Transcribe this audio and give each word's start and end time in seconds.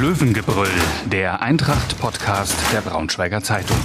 Löwengebrüll, 0.00 0.68
der 1.10 1.42
Eintracht-Podcast 1.42 2.56
der 2.72 2.80
Braunschweiger 2.80 3.42
Zeitung. 3.42 3.76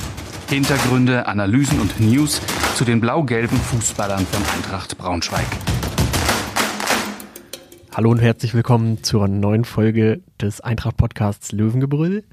Hintergründe, 0.50 1.28
Analysen 1.28 1.80
und 1.80 2.00
News 2.00 2.42
zu 2.76 2.86
den 2.86 3.02
blau-gelben 3.02 3.58
Fußballern 3.58 4.26
von 4.26 4.44
Eintracht 4.56 4.98
Braunschweig. 4.98 5.46
Hallo 7.94 8.10
und 8.10 8.20
herzlich 8.20 8.54
willkommen 8.54 9.04
zur 9.04 9.28
neuen 9.28 9.66
Folge 9.66 10.22
des 10.42 10.62
Eintracht-Podcasts 10.62 11.52
Löwengebrüll. 11.52 12.24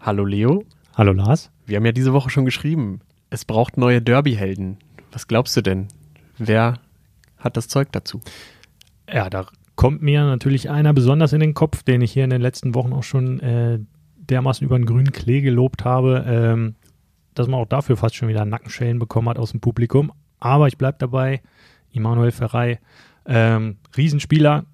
Hallo 0.00 0.24
Leo. 0.24 0.64
Hallo 0.96 1.12
Lars. 1.12 1.50
Wir 1.66 1.76
haben 1.76 1.86
ja 1.86 1.92
diese 1.92 2.12
Woche 2.12 2.30
schon 2.30 2.44
geschrieben, 2.44 3.00
es 3.30 3.44
braucht 3.44 3.76
neue 3.76 4.00
Derby-Helden. 4.00 4.78
Was 5.12 5.28
glaubst 5.28 5.56
du 5.56 5.60
denn? 5.60 5.88
Wer 6.38 6.80
hat 7.36 7.56
das 7.56 7.68
Zeug 7.68 7.92
dazu? 7.92 8.20
Ja, 9.12 9.28
da 9.30 9.46
kommt 9.78 10.02
mir 10.02 10.24
natürlich 10.24 10.70
einer 10.70 10.92
besonders 10.92 11.32
in 11.32 11.38
den 11.38 11.54
Kopf, 11.54 11.84
den 11.84 12.02
ich 12.02 12.10
hier 12.10 12.24
in 12.24 12.30
den 12.30 12.42
letzten 12.42 12.74
Wochen 12.74 12.92
auch 12.92 13.04
schon 13.04 13.38
äh, 13.38 13.78
dermaßen 14.16 14.66
über 14.66 14.76
den 14.76 14.86
grünen 14.86 15.12
Klee 15.12 15.40
gelobt 15.40 15.84
habe, 15.84 16.24
ähm, 16.26 16.74
dass 17.34 17.46
man 17.46 17.60
auch 17.60 17.68
dafür 17.68 17.96
fast 17.96 18.16
schon 18.16 18.26
wieder 18.26 18.44
Nackenschellen 18.44 18.98
bekommen 18.98 19.28
hat 19.28 19.38
aus 19.38 19.52
dem 19.52 19.60
Publikum. 19.60 20.10
Aber 20.40 20.66
ich 20.66 20.78
bleibe 20.78 20.98
dabei, 20.98 21.42
Immanuel 21.92 22.32
Ferrei, 22.32 22.80
ähm, 23.24 23.76
Riesenspieler, 23.96 24.64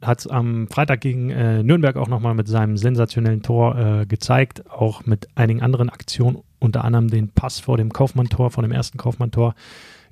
hat 0.00 0.20
es 0.20 0.26
am 0.26 0.66
Freitag 0.68 1.02
gegen 1.02 1.28
äh, 1.28 1.62
Nürnberg 1.62 1.98
auch 1.98 2.08
nochmal 2.08 2.34
mit 2.34 2.48
seinem 2.48 2.78
sensationellen 2.78 3.42
Tor 3.42 3.76
äh, 3.76 4.06
gezeigt, 4.06 4.70
auch 4.70 5.04
mit 5.04 5.28
einigen 5.34 5.60
anderen 5.60 5.90
Aktionen, 5.90 6.38
unter 6.58 6.86
anderem 6.86 7.08
den 7.08 7.28
Pass 7.28 7.60
vor 7.60 7.76
dem 7.76 7.92
Kaufmann-Tor, 7.92 8.50
vor 8.50 8.62
dem 8.62 8.72
ersten 8.72 8.96
Kaufmann-Tor. 8.96 9.54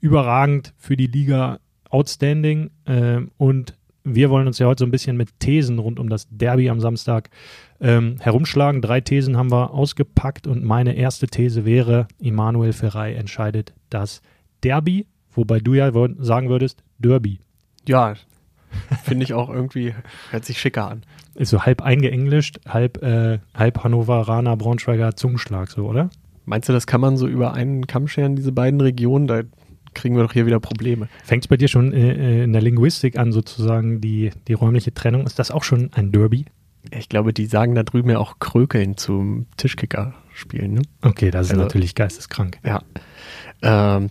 Überragend 0.03 0.75
für 0.77 0.99
die 0.99 1.07
Liga, 1.07 1.59
outstanding 1.89 2.69
äh, 2.85 3.23
und 3.39 3.75
wir 4.07 4.31
wollen 4.31 4.47
uns 4.47 4.59
ja 4.59 4.67
heute 4.67 4.81
so 4.81 4.87
ein 4.87 4.93
bisschen 4.93 5.17
mit 5.17 5.41
Thesen 5.41 5.79
rund 5.79 5.99
um 5.99 6.09
das 6.09 6.29
Derby 6.31 6.71
am 6.71 6.81
Samstag 6.81 7.29
ähm, 7.81 8.17
herumschlagen. 8.21 8.81
Drei 8.81 9.01
Thesen 9.01 9.37
haben 9.37 9.51
wir 9.51 9.73
ausgepackt 9.73 10.47
und 10.47 10.65
meine 10.65 10.95
erste 10.95 11.27
These 11.27 11.65
wäre, 11.65 12.07
Immanuel 12.21 12.73
Ferrei 12.73 13.15
entscheidet 13.15 13.75
das 13.91 14.23
Derby, 14.63 15.07
wobei 15.35 15.59
du 15.59 15.75
ja 15.75 15.91
sagen 16.19 16.49
würdest, 16.49 16.85
Derby. 16.99 17.41
Ja, 17.87 18.15
finde 19.03 19.25
ich 19.25 19.35
auch 19.35 19.51
irgendwie, 19.51 19.95
hört 20.31 20.45
sich 20.45 20.61
schicker 20.61 20.89
an. 20.89 21.03
Ist 21.35 21.51
so 21.51 21.63
halb 21.63 21.83
eingeenglischt, 21.83 22.61
halb, 22.67 23.03
äh, 23.03 23.41
halb 23.55 23.83
Hannoveraner, 23.83 24.57
Braunschweiger 24.57 25.17
Zungenschlag, 25.17 25.69
so, 25.69 25.87
oder? 25.87 26.11
Meinst 26.45 26.69
du, 26.69 26.73
das 26.73 26.87
kann 26.87 27.01
man 27.01 27.17
so 27.17 27.27
über 27.27 27.55
einen 27.55 27.89
Kamm 27.89 28.07
scheren, 28.07 28.37
diese 28.37 28.53
beiden 28.53 28.81
Regionen? 28.81 29.27
Da 29.27 29.43
kriegen 29.97 30.15
wir 30.15 30.23
doch 30.23 30.33
hier 30.33 30.47
wieder 30.47 30.61
Probleme. 30.61 31.09
Fängt 31.25 31.45
es 31.45 31.49
bei 31.49 31.57
dir 31.57 31.67
schon 31.67 31.93
äh, 31.93 32.13
äh, 32.13 32.45
in 32.45 32.53
der 32.53 32.63
Linguistik 32.63 33.19
an, 33.19 33.33
sozusagen 33.33 34.01
die, 34.01 34.31
die 34.47 34.53
räumliche 34.53 34.95
Trennung? 34.95 35.27
Ist 35.27 35.41
das 35.41 35.51
auch 35.51 35.65
schon 35.65 35.91
ein 35.95 36.13
Derby? 36.13 36.45
Ich 36.93 37.09
glaube, 37.09 37.33
die 37.33 37.47
sagen 37.47 37.75
da 37.75 37.83
drüben 37.83 38.11
ja 38.11 38.19
auch 38.19 38.39
Krökeln 38.39 38.97
zum 38.97 39.47
Tischkicker 39.57 40.15
spielen. 40.33 40.75
Ne? 40.75 40.83
Okay, 41.03 41.33
das 41.33 41.47
ist 41.47 41.53
also, 41.53 41.65
natürlich 41.65 41.95
geisteskrank. 41.97 42.59
Ja. 42.65 42.83
Ähm, 43.63 44.11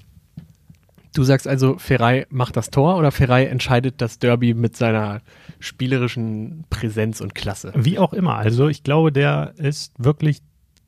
du 1.13 1.23
sagst 1.23 1.47
also, 1.47 1.78
Ferrei 1.78 2.25
macht 2.30 2.58
das 2.58 2.72
Tor 2.72 2.97
oder 2.97 3.11
Ferrei 3.11 3.45
entscheidet 3.45 4.02
das 4.02 4.19
Derby 4.19 4.53
mit 4.53 4.75
seiner 4.75 5.22
spielerischen 5.59 6.66
Präsenz 6.69 7.22
und 7.22 7.36
Klasse? 7.36 7.72
Wie 7.75 7.97
auch 8.00 8.11
immer. 8.11 8.36
Also 8.36 8.67
ich 8.67 8.83
glaube, 8.83 9.11
der 9.13 9.53
ist 9.58 9.94
wirklich 9.97 10.41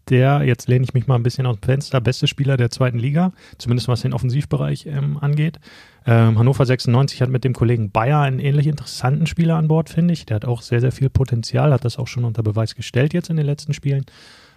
der, 0.09 0.43
jetzt 0.43 0.67
lehne 0.67 0.83
ich 0.83 0.93
mich 0.93 1.07
mal 1.07 1.15
ein 1.15 1.23
bisschen 1.23 1.45
aus 1.45 1.59
dem 1.59 1.63
Fenster, 1.63 2.01
beste 2.01 2.27
Spieler 2.27 2.57
der 2.57 2.69
zweiten 2.69 2.99
Liga, 2.99 3.31
zumindest 3.57 3.87
was 3.87 4.01
den 4.01 4.13
Offensivbereich 4.13 4.85
ähm, 4.87 5.17
angeht. 5.17 5.59
Ähm, 6.05 6.37
Hannover 6.39 6.65
96 6.65 7.21
hat 7.21 7.29
mit 7.29 7.43
dem 7.43 7.53
Kollegen 7.53 7.91
Bayer 7.91 8.21
einen 8.21 8.39
ähnlich 8.39 8.67
interessanten 8.67 9.27
Spieler 9.27 9.55
an 9.55 9.67
Bord, 9.67 9.89
finde 9.89 10.13
ich. 10.13 10.25
Der 10.25 10.35
hat 10.35 10.45
auch 10.45 10.61
sehr, 10.61 10.81
sehr 10.81 10.91
viel 10.91 11.09
Potenzial, 11.09 11.73
hat 11.73 11.85
das 11.85 11.97
auch 11.97 12.07
schon 12.07 12.25
unter 12.25 12.43
Beweis 12.43 12.75
gestellt 12.75 13.13
jetzt 13.13 13.29
in 13.29 13.37
den 13.37 13.45
letzten 13.45 13.73
Spielen. 13.73 14.05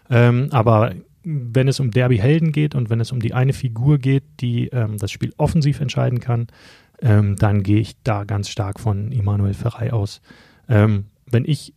Ähm, 0.09 0.49
aber 0.51 0.95
wenn 1.23 1.69
es 1.69 1.81
um 1.81 1.91
Derby-Helden 1.91 2.53
geht 2.53 2.75
und 2.75 2.89
wenn 2.89 3.01
es 3.01 3.13
um 3.13 3.21
die 3.21 3.35
eine 3.35 3.53
Figur 3.53 3.99
geht, 3.99 4.25
die 4.41 4.69
ähm, 4.69 4.97
das 4.99 5.11
Spiel 5.11 5.33
offensiv 5.37 5.81
entscheiden 5.81 6.21
kann, 6.21 6.47
ähm, 7.03 7.37
dann 7.37 7.63
gehe 7.63 7.81
ich 7.81 7.97
da 8.03 8.25
ganz 8.25 8.49
stark 8.49 8.81
von 8.81 9.13
Immanuel 9.13 9.55
Ferrei 9.55 9.93
aus. 9.93 10.21
Ähm, 10.69 11.07
wenn 11.27 11.45
ich 11.45 11.75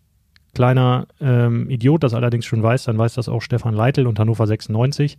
kleiner 0.54 1.08
ähm, 1.20 1.70
Idiot 1.70 2.04
das 2.04 2.14
allerdings 2.14 2.46
schon 2.46 2.62
weiß, 2.62 2.84
dann 2.86 2.98
weiß 2.98 3.16
das 3.16 3.30
auch 3.30 3.42
Stefan 3.42 3.74
Leitl 3.74 4.08
und 4.08 4.20
Hannover 4.20 4.48
96, 4.48 5.18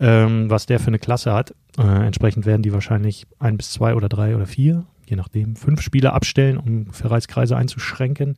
ähm, 0.00 0.50
was 0.50 0.66
der 0.66 0.78
für 0.78 0.88
eine 0.88 0.98
Klasse 0.98 1.32
hat. 1.32 1.54
Äh, 1.78 2.06
entsprechend 2.06 2.46
werden 2.46 2.62
die 2.62 2.72
wahrscheinlich 2.72 3.26
ein 3.38 3.56
bis 3.56 3.70
zwei 3.72 3.94
oder 3.94 4.08
drei 4.08 4.36
oder 4.36 4.46
vier, 4.46 4.84
je 5.06 5.16
nachdem, 5.16 5.56
fünf 5.56 5.80
Spieler 5.80 6.12
abstellen, 6.12 6.58
um 6.58 6.92
Verreiskreise 6.92 7.56
einzuschränken. 7.56 8.36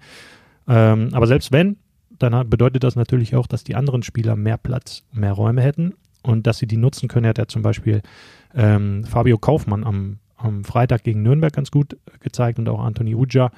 Ähm, 0.68 1.10
aber 1.12 1.26
selbst 1.26 1.52
wenn, 1.52 1.76
dann 2.18 2.48
bedeutet 2.48 2.84
das 2.84 2.96
natürlich 2.96 3.36
auch, 3.36 3.46
dass 3.46 3.64
die 3.64 3.74
anderen 3.74 4.02
Spieler 4.02 4.36
mehr 4.36 4.56
Platz, 4.56 5.02
mehr 5.12 5.32
Räume 5.32 5.62
hätten 5.62 5.94
und 6.22 6.46
dass 6.46 6.58
sie 6.58 6.66
die 6.66 6.76
nutzen 6.76 7.08
können. 7.08 7.24
Er 7.24 7.30
hat 7.30 7.38
ja 7.38 7.48
zum 7.48 7.62
Beispiel 7.62 8.02
ähm, 8.54 9.04
Fabio 9.04 9.38
Kaufmann 9.38 9.84
am, 9.84 10.18
am 10.36 10.64
Freitag 10.64 11.04
gegen 11.04 11.22
Nürnberg 11.22 11.52
ganz 11.52 11.70
gut 11.70 11.96
gezeigt 12.20 12.58
und 12.58 12.68
auch 12.68 12.80
Anthony 12.80 13.14
Uja. 13.14 13.50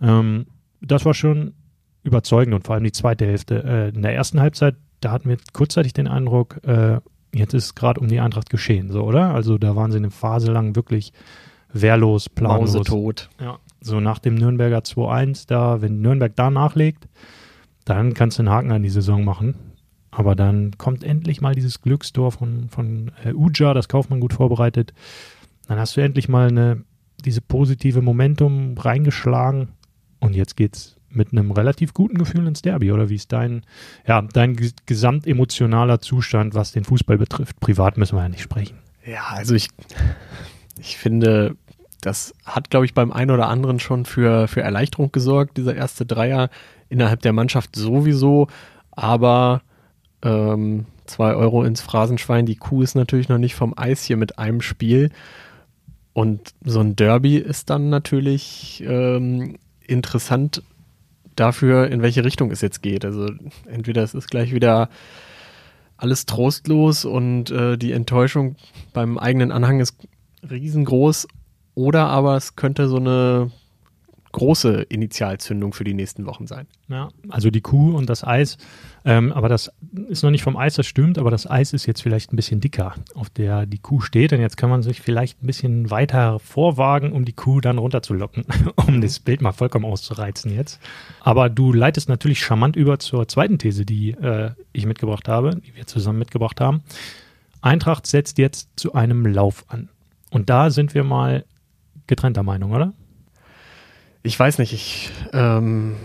Ähm, 0.00 0.46
das 0.80 1.04
war 1.04 1.14
schon 1.14 1.54
überzeugend 2.04 2.54
und 2.54 2.64
vor 2.64 2.74
allem 2.74 2.84
die 2.84 2.92
zweite 2.92 3.26
Hälfte. 3.26 3.64
Äh, 3.64 3.88
in 3.96 4.02
der 4.02 4.14
ersten 4.14 4.40
Halbzeit, 4.40 4.76
da 5.00 5.10
hatten 5.10 5.28
wir 5.28 5.38
kurzzeitig 5.52 5.92
den 5.92 6.06
Eindruck, 6.06 6.60
äh, 6.64 7.00
jetzt 7.34 7.54
ist 7.54 7.74
gerade 7.74 8.00
um 8.00 8.08
die 8.08 8.20
Eintracht 8.20 8.50
geschehen, 8.50 8.90
so, 8.90 9.02
oder? 9.02 9.34
Also 9.34 9.58
da 9.58 9.74
waren 9.74 9.90
sie 9.90 9.98
eine 9.98 10.10
Phase 10.10 10.52
lang 10.52 10.76
wirklich 10.76 11.12
wehrlos, 11.72 12.28
planlos. 12.28 12.74
Mausetot. 12.74 13.30
Ja, 13.40 13.58
so 13.80 14.00
nach 14.00 14.18
dem 14.18 14.36
Nürnberger 14.36 14.78
2-1, 14.78 15.46
da, 15.48 15.82
wenn 15.82 16.00
Nürnberg 16.00 16.34
da 16.36 16.50
nachlegt, 16.50 17.08
dann 17.84 18.14
kannst 18.14 18.38
du 18.38 18.42
einen 18.42 18.50
Haken 18.50 18.72
an 18.72 18.82
die 18.82 18.90
Saison 18.90 19.24
machen. 19.24 19.56
Aber 20.10 20.36
dann 20.36 20.78
kommt 20.78 21.02
endlich 21.02 21.40
mal 21.40 21.56
dieses 21.56 21.82
Glückstor 21.82 22.30
von, 22.30 22.68
von 22.68 23.10
äh, 23.24 23.32
Uja, 23.32 23.74
das 23.74 23.88
Kaufmann 23.88 24.20
gut 24.20 24.32
vorbereitet. 24.32 24.94
Dann 25.66 25.78
hast 25.78 25.96
du 25.96 26.00
endlich 26.00 26.28
mal 26.28 26.48
eine, 26.48 26.84
diese 27.24 27.40
positive 27.40 28.00
Momentum 28.00 28.78
reingeschlagen 28.78 29.70
und 30.20 30.36
jetzt 30.36 30.56
geht's 30.56 30.96
mit 31.16 31.32
einem 31.32 31.50
relativ 31.50 31.94
guten 31.94 32.18
Gefühl 32.18 32.46
ins 32.46 32.62
Derby 32.62 32.92
oder 32.92 33.08
wie 33.08 33.14
ist 33.14 33.32
dein, 33.32 33.62
ja, 34.06 34.22
dein 34.22 34.56
gesamtemotionaler 34.86 36.00
Zustand, 36.00 36.54
was 36.54 36.72
den 36.72 36.84
Fußball 36.84 37.18
betrifft? 37.18 37.60
Privat 37.60 37.96
müssen 37.96 38.16
wir 38.16 38.22
ja 38.22 38.28
nicht 38.28 38.42
sprechen. 38.42 38.78
Ja, 39.06 39.24
also 39.30 39.54
ich, 39.54 39.68
ich 40.78 40.96
finde, 40.96 41.56
das 42.00 42.34
hat, 42.44 42.70
glaube 42.70 42.86
ich, 42.86 42.94
beim 42.94 43.12
einen 43.12 43.30
oder 43.30 43.48
anderen 43.48 43.80
schon 43.80 44.04
für, 44.04 44.48
für 44.48 44.62
Erleichterung 44.62 45.12
gesorgt, 45.12 45.56
dieser 45.56 45.74
erste 45.74 46.06
Dreier 46.06 46.50
innerhalb 46.88 47.22
der 47.22 47.32
Mannschaft 47.32 47.76
sowieso, 47.76 48.48
aber 48.90 49.62
ähm, 50.22 50.86
zwei 51.06 51.34
Euro 51.34 51.64
ins 51.64 51.80
Phrasenschwein, 51.80 52.46
die 52.46 52.56
Kuh 52.56 52.82
ist 52.82 52.94
natürlich 52.94 53.28
noch 53.28 53.38
nicht 53.38 53.54
vom 53.54 53.74
Eis 53.76 54.04
hier 54.04 54.16
mit 54.16 54.38
einem 54.38 54.60
Spiel. 54.60 55.10
Und 56.12 56.54
so 56.64 56.80
ein 56.80 56.96
Derby 56.96 57.36
ist 57.36 57.70
dann 57.70 57.90
natürlich 57.90 58.82
ähm, 58.86 59.56
interessant 59.80 60.62
dafür, 61.36 61.88
in 61.90 62.02
welche 62.02 62.24
Richtung 62.24 62.50
es 62.50 62.60
jetzt 62.60 62.82
geht. 62.82 63.04
Also 63.04 63.28
entweder 63.66 64.02
es 64.02 64.14
ist 64.14 64.30
gleich 64.30 64.52
wieder 64.52 64.88
alles 65.96 66.26
trostlos 66.26 67.04
und 67.04 67.50
äh, 67.50 67.76
die 67.76 67.92
Enttäuschung 67.92 68.56
beim 68.92 69.18
eigenen 69.18 69.52
Anhang 69.52 69.80
ist 69.80 69.96
riesengroß 70.48 71.28
oder 71.74 72.06
aber 72.06 72.36
es 72.36 72.56
könnte 72.56 72.88
so 72.88 72.96
eine 72.96 73.50
große 74.34 74.82
Initialzündung 74.82 75.72
für 75.72 75.84
die 75.84 75.94
nächsten 75.94 76.26
Wochen 76.26 76.46
sein. 76.46 76.66
Ja, 76.88 77.08
also 77.28 77.50
die 77.50 77.60
Kuh 77.60 77.96
und 77.96 78.10
das 78.10 78.24
Eis. 78.24 78.58
Ähm, 79.04 79.32
aber 79.32 79.48
das 79.48 79.72
ist 80.08 80.22
noch 80.22 80.30
nicht 80.30 80.42
vom 80.42 80.56
Eis, 80.56 80.74
das 80.74 80.86
stimmt, 80.86 81.18
aber 81.18 81.30
das 81.30 81.48
Eis 81.48 81.72
ist 81.72 81.86
jetzt 81.86 82.02
vielleicht 82.02 82.32
ein 82.32 82.36
bisschen 82.36 82.60
dicker, 82.60 82.94
auf 83.14 83.30
der 83.30 83.64
die 83.64 83.78
Kuh 83.78 84.00
steht. 84.00 84.32
Und 84.32 84.40
jetzt 84.40 84.56
kann 84.56 84.70
man 84.70 84.82
sich 84.82 85.00
vielleicht 85.00 85.42
ein 85.42 85.46
bisschen 85.46 85.90
weiter 85.90 86.40
vorwagen, 86.40 87.12
um 87.12 87.24
die 87.24 87.32
Kuh 87.32 87.60
dann 87.60 87.78
runterzulocken, 87.78 88.44
um 88.86 89.00
das 89.00 89.20
Bild 89.20 89.40
mal 89.40 89.52
vollkommen 89.52 89.84
auszureizen 89.84 90.52
jetzt. 90.52 90.80
Aber 91.20 91.48
du 91.48 91.72
leitest 91.72 92.08
natürlich 92.08 92.40
charmant 92.40 92.76
über 92.76 92.98
zur 92.98 93.28
zweiten 93.28 93.58
These, 93.58 93.86
die 93.86 94.10
äh, 94.10 94.50
ich 94.72 94.84
mitgebracht 94.84 95.28
habe, 95.28 95.60
die 95.64 95.76
wir 95.76 95.86
zusammen 95.86 96.18
mitgebracht 96.18 96.60
haben. 96.60 96.82
Eintracht 97.62 98.06
setzt 98.06 98.38
jetzt 98.38 98.68
zu 98.76 98.94
einem 98.94 99.24
Lauf 99.24 99.64
an. 99.68 99.88
Und 100.30 100.50
da 100.50 100.70
sind 100.70 100.92
wir 100.92 101.04
mal 101.04 101.44
getrennter 102.08 102.42
Meinung, 102.42 102.72
oder? 102.72 102.92
Ich 104.24 104.40
weiß 104.40 104.58
nicht, 104.58 104.72
ich 104.72 105.10
ähm, 105.32 105.96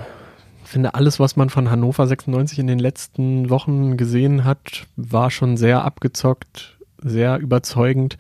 finde 0.66 0.94
alles, 0.94 1.20
was 1.20 1.36
man 1.36 1.50
von 1.50 1.72
Hannover 1.72 2.06
96 2.06 2.60
in 2.60 2.68
den 2.68 2.78
letzten 2.78 3.50
Wochen 3.50 3.98
gesehen 3.98 4.44
hat, 4.44 4.86
war 4.98 5.32
schon 5.32 5.58
sehr 5.58 5.84
abgezockt, 5.84 6.78
sehr 7.02 7.40
überzeugend. 7.40 8.18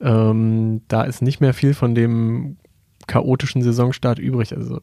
Ähm, 0.00 0.82
da 0.88 1.02
ist 1.02 1.20
nicht 1.20 1.40
mehr 1.40 1.52
viel 1.52 1.74
von 1.74 1.94
dem 1.94 2.56
chaotischen 3.08 3.60
Saisonstart 3.60 4.20
übrig. 4.20 4.56
Also 4.56 4.80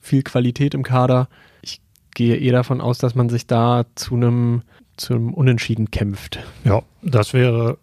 viel 0.00 0.22
Qualität 0.22 0.74
im 0.74 0.82
Kader. 0.82 1.28
Ich 1.60 1.80
gehe 2.14 2.36
eher 2.36 2.52
davon 2.52 2.80
aus, 2.80 2.96
dass 2.98 3.14
man 3.14 3.28
sich 3.28 3.46
da 3.46 3.84
zu 3.94 4.14
einem 4.16 4.62
zu 4.96 5.14
einem 5.14 5.34
Unentschieden 5.34 5.90
kämpft. 5.90 6.38
Ja, 6.64 6.82
das 7.02 7.34
wäre 7.34 7.78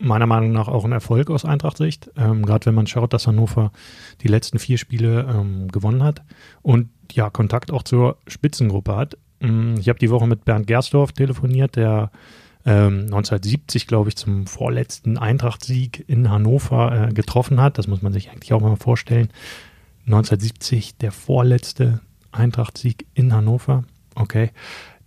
meiner 0.00 0.26
Meinung 0.26 0.52
nach 0.52 0.68
auch 0.68 0.84
ein 0.84 0.92
Erfolg 0.92 1.30
aus 1.30 1.44
Eintracht-Sicht. 1.44 2.10
Ähm, 2.16 2.44
Gerade 2.44 2.66
wenn 2.66 2.74
man 2.74 2.86
schaut, 2.86 3.12
dass 3.12 3.26
Hannover 3.26 3.70
die 4.22 4.28
letzten 4.28 4.58
vier 4.58 4.78
Spiele 4.78 5.26
ähm, 5.32 5.68
gewonnen 5.68 6.02
hat 6.02 6.22
und 6.62 6.88
ja, 7.12 7.30
Kontakt 7.30 7.70
auch 7.70 7.82
zur 7.82 8.16
Spitzengruppe 8.26 8.96
hat. 8.96 9.16
Ähm, 9.40 9.74
ich 9.78 9.88
habe 9.88 9.98
die 9.98 10.10
Woche 10.10 10.26
mit 10.26 10.44
Bernd 10.44 10.66
Gersdorf 10.66 11.12
telefoniert, 11.12 11.76
der 11.76 12.10
1970, 12.64 13.82
ähm, 13.82 13.86
glaube 13.88 14.10
ich, 14.10 14.16
zum 14.16 14.46
vorletzten 14.46 15.16
Eintracht-Sieg 15.16 16.04
in 16.08 16.30
Hannover 16.30 17.08
äh, 17.08 17.12
getroffen 17.12 17.60
hat. 17.60 17.78
Das 17.78 17.86
muss 17.86 18.02
man 18.02 18.12
sich 18.12 18.30
eigentlich 18.30 18.52
auch 18.52 18.60
mal 18.60 18.76
vorstellen. 18.76 19.30
1970 20.04 20.98
der 20.98 21.10
vorletzte 21.10 22.00
Eintracht-Sieg 22.32 23.06
in 23.14 23.32
Hannover. 23.32 23.84
Okay. 24.14 24.50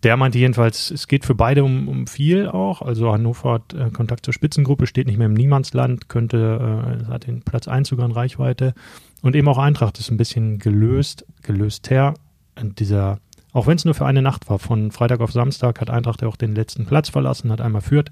Der 0.03 0.17
meinte 0.17 0.37
jedenfalls, 0.37 0.91
es 0.91 1.07
geht 1.07 1.23
für 1.23 1.33
beide 1.33 1.63
um, 1.63 1.87
um 1.87 2.07
viel 2.07 2.49
auch. 2.49 2.81
Also 2.81 3.13
Hannover 3.13 3.53
hat 3.53 3.73
äh, 3.73 3.89
Kontakt 3.89 4.25
zur 4.25 4.33
Spitzengruppe, 4.33 4.85
steht 4.85 5.07
nicht 5.07 5.17
mehr 5.17 5.27
im 5.27 5.33
Niemandsland, 5.33 6.09
könnte, 6.09 7.05
äh, 7.07 7.11
hat 7.11 7.25
den 7.25 7.41
Platz 7.41 7.69
1 7.69 7.87
sogar 7.87 8.05
in 8.05 8.11
Reichweite. 8.11 8.73
Und 9.21 9.35
eben 9.35 9.47
auch 9.47 9.57
Eintracht 9.57 9.97
ist 9.99 10.11
ein 10.11 10.17
bisschen 10.17 10.59
gelöst, 10.59 11.25
gelöst 11.41 11.89
her. 11.89 12.15
Und 12.59 12.79
dieser, 12.79 13.19
auch 13.53 13.65
wenn 13.65 13.77
es 13.77 13.85
nur 13.85 13.93
für 13.93 14.05
eine 14.05 14.21
Nacht 14.21 14.49
war, 14.49 14.59
von 14.59 14.91
Freitag 14.91 15.21
auf 15.21 15.31
Samstag 15.31 15.79
hat 15.79 15.89
Eintracht 15.89 16.21
ja 16.21 16.27
auch 16.27 16.35
den 16.35 16.53
letzten 16.53 16.85
Platz 16.85 17.07
verlassen, 17.07 17.49
hat 17.49 17.61
einmal 17.61 17.81
führt 17.81 18.11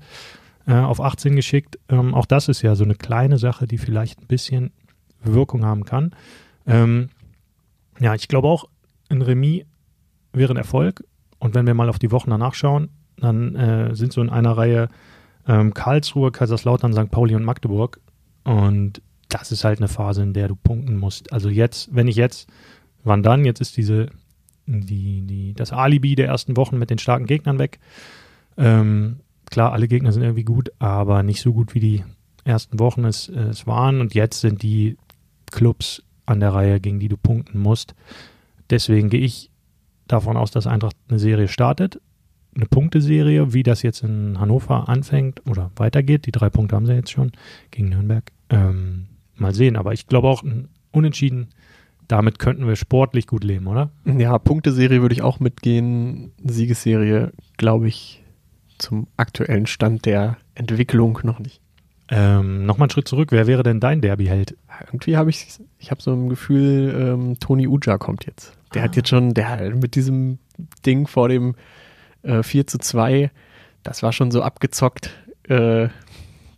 äh, 0.67 0.73
auf 0.73 1.01
18 1.01 1.35
geschickt. 1.35 1.77
Ähm, 1.89 2.13
auch 2.13 2.25
das 2.25 2.47
ist 2.47 2.61
ja 2.61 2.75
so 2.75 2.85
eine 2.85 2.95
kleine 2.95 3.37
Sache, 3.37 3.67
die 3.67 3.77
vielleicht 3.77 4.21
ein 4.21 4.27
bisschen 4.27 4.71
Wirkung 5.23 5.65
haben 5.65 5.83
kann. 5.83 6.15
Ähm, 6.65 7.09
ja, 7.99 8.15
ich 8.15 8.29
glaube 8.29 8.47
auch, 8.47 8.69
ein 9.09 9.21
Remis 9.21 9.65
wäre 10.31 10.53
ein 10.53 10.57
Erfolg. 10.57 11.03
Und 11.41 11.55
wenn 11.55 11.65
wir 11.65 11.73
mal 11.73 11.89
auf 11.89 11.97
die 11.97 12.11
Wochen 12.11 12.29
danach 12.29 12.53
schauen, 12.53 12.89
dann 13.17 13.55
äh, 13.55 13.95
sind 13.95 14.13
so 14.13 14.21
in 14.21 14.29
einer 14.29 14.51
Reihe 14.51 14.89
ähm, 15.47 15.73
Karlsruhe, 15.73 16.31
Kaiserslautern, 16.31 16.93
St. 16.93 17.09
Pauli 17.09 17.33
und 17.33 17.43
Magdeburg. 17.43 17.99
Und 18.43 19.01
das 19.27 19.51
ist 19.51 19.63
halt 19.63 19.79
eine 19.79 19.87
Phase, 19.87 20.21
in 20.21 20.33
der 20.33 20.47
du 20.47 20.55
punkten 20.55 20.97
musst. 20.97 21.33
Also 21.33 21.49
jetzt, 21.49 21.95
wenn 21.95 22.07
ich 22.07 22.15
jetzt, 22.15 22.47
wann 23.03 23.23
dann? 23.23 23.43
Jetzt 23.43 23.59
ist 23.59 23.75
diese, 23.75 24.11
die, 24.67 25.23
die, 25.23 25.53
das 25.55 25.73
Alibi 25.73 26.13
der 26.13 26.27
ersten 26.27 26.57
Wochen 26.57 26.77
mit 26.77 26.91
den 26.91 26.99
starken 26.99 27.25
Gegnern 27.25 27.57
weg. 27.57 27.79
Ähm, 28.55 29.21
klar, 29.49 29.73
alle 29.73 29.87
Gegner 29.87 30.11
sind 30.11 30.21
irgendwie 30.21 30.43
gut, 30.43 30.71
aber 30.77 31.23
nicht 31.23 31.41
so 31.41 31.53
gut 31.53 31.73
wie 31.73 31.79
die 31.79 32.03
ersten 32.43 32.79
Wochen 32.79 33.03
es, 33.03 33.29
es 33.29 33.65
waren. 33.65 33.99
Und 33.99 34.13
jetzt 34.13 34.41
sind 34.41 34.61
die 34.61 34.95
Clubs 35.49 36.03
an 36.27 36.39
der 36.39 36.53
Reihe, 36.53 36.79
gegen 36.79 36.99
die 36.99 37.09
du 37.09 37.17
punkten 37.17 37.57
musst. 37.59 37.95
Deswegen 38.69 39.09
gehe 39.09 39.21
ich 39.21 39.50
davon 40.11 40.37
aus, 40.37 40.51
dass 40.51 40.67
Eintracht 40.67 40.95
eine 41.09 41.19
Serie 41.19 41.47
startet. 41.47 42.01
Eine 42.55 42.65
Punkteserie, 42.65 43.53
wie 43.53 43.63
das 43.63 43.81
jetzt 43.81 44.03
in 44.03 44.39
Hannover 44.39 44.89
anfängt 44.89 45.41
oder 45.47 45.71
weitergeht. 45.75 46.25
Die 46.25 46.31
drei 46.31 46.49
Punkte 46.49 46.75
haben 46.75 46.85
sie 46.85 46.93
jetzt 46.93 47.11
schon 47.11 47.31
gegen 47.71 47.89
Nürnberg. 47.89 48.29
Ähm, 48.49 49.07
mal 49.35 49.53
sehen, 49.53 49.77
aber 49.77 49.93
ich 49.93 50.07
glaube 50.07 50.27
auch 50.27 50.43
ein 50.43 50.67
Unentschieden, 50.91 51.49
damit 52.07 52.39
könnten 52.39 52.67
wir 52.67 52.75
sportlich 52.75 53.25
gut 53.25 53.45
leben, 53.45 53.67
oder? 53.67 53.91
Ja, 54.03 54.37
Punkteserie 54.37 55.01
würde 55.01 55.13
ich 55.13 55.21
auch 55.21 55.39
mitgehen. 55.39 56.33
Siegesserie, 56.43 57.31
glaube 57.55 57.87
ich, 57.87 58.21
zum 58.77 59.07
aktuellen 59.15 59.65
Stand 59.65 60.05
der 60.05 60.37
Entwicklung 60.53 61.19
noch 61.23 61.39
nicht. 61.39 61.61
Ähm, 62.09 62.65
Nochmal 62.65 62.87
einen 62.87 62.91
Schritt 62.91 63.07
zurück, 63.07 63.31
wer 63.31 63.47
wäre 63.47 63.63
denn 63.63 63.79
dein 63.79 64.01
Derby-Held? 64.01 64.57
Irgendwie 64.87 65.15
habe 65.15 65.29
ich, 65.29 65.47
ich 65.79 65.91
habe 65.91 66.01
so 66.01 66.11
ein 66.11 66.27
Gefühl, 66.27 66.93
ähm, 66.93 67.39
Toni 67.39 67.67
Uja 67.67 67.97
kommt 67.97 68.25
jetzt. 68.25 68.57
Der 68.73 68.81
ah. 68.81 68.85
hat 68.85 68.95
jetzt 68.95 69.09
schon, 69.09 69.33
der 69.33 69.75
mit 69.75 69.95
diesem 69.95 70.39
Ding 70.85 71.07
vor 71.07 71.29
dem 71.29 71.55
äh, 72.23 72.43
4 72.43 72.67
zu 72.67 72.77
2, 72.77 73.31
das 73.83 74.03
war 74.03 74.13
schon 74.13 74.31
so 74.31 74.41
abgezockt, 74.41 75.11
äh, 75.47 75.89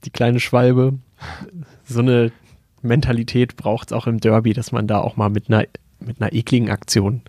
die 0.06 0.10
kleine 0.12 0.39
Schwalbe. 0.39 0.94
So 1.86 2.00
eine 2.00 2.31
Mentalität 2.81 3.56
braucht 3.56 3.89
es 3.89 3.94
auch 3.94 4.07
im 4.07 4.19
Derby, 4.19 4.54
dass 4.54 4.71
man 4.71 4.88
da 4.88 5.00
auch 5.00 5.15
mal 5.15 5.30
mit 5.30 5.50
einer, 5.50 5.65
mit 6.00 6.21
einer 6.21 6.33
ekligen 6.33 6.69
Aktion 6.69 7.21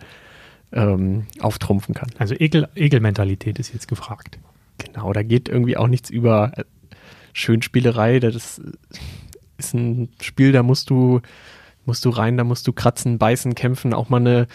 ähm, 0.72 1.26
auftrumpfen 1.40 1.94
kann. 1.94 2.10
Also 2.18 2.34
Ekel, 2.34 2.68
Ekelmentalität 2.74 3.58
ist 3.58 3.72
jetzt 3.72 3.88
gefragt. 3.88 4.38
Genau, 4.78 5.12
da 5.12 5.22
geht 5.22 5.48
irgendwie 5.48 5.76
auch 5.76 5.86
nichts 5.86 6.10
über 6.10 6.52
Schönspielerei. 7.32 8.18
Das 8.18 8.60
ist 9.56 9.74
ein 9.74 10.08
Spiel, 10.20 10.52
da 10.52 10.62
musst 10.64 10.90
du, 10.90 11.20
musst 11.86 12.04
du 12.04 12.10
rein, 12.10 12.36
da 12.36 12.44
musst 12.44 12.66
du 12.66 12.72
kratzen, 12.72 13.18
beißen, 13.18 13.54
kämpfen, 13.54 13.94
auch 13.94 14.08
mal 14.08 14.18
eine, 14.18 14.46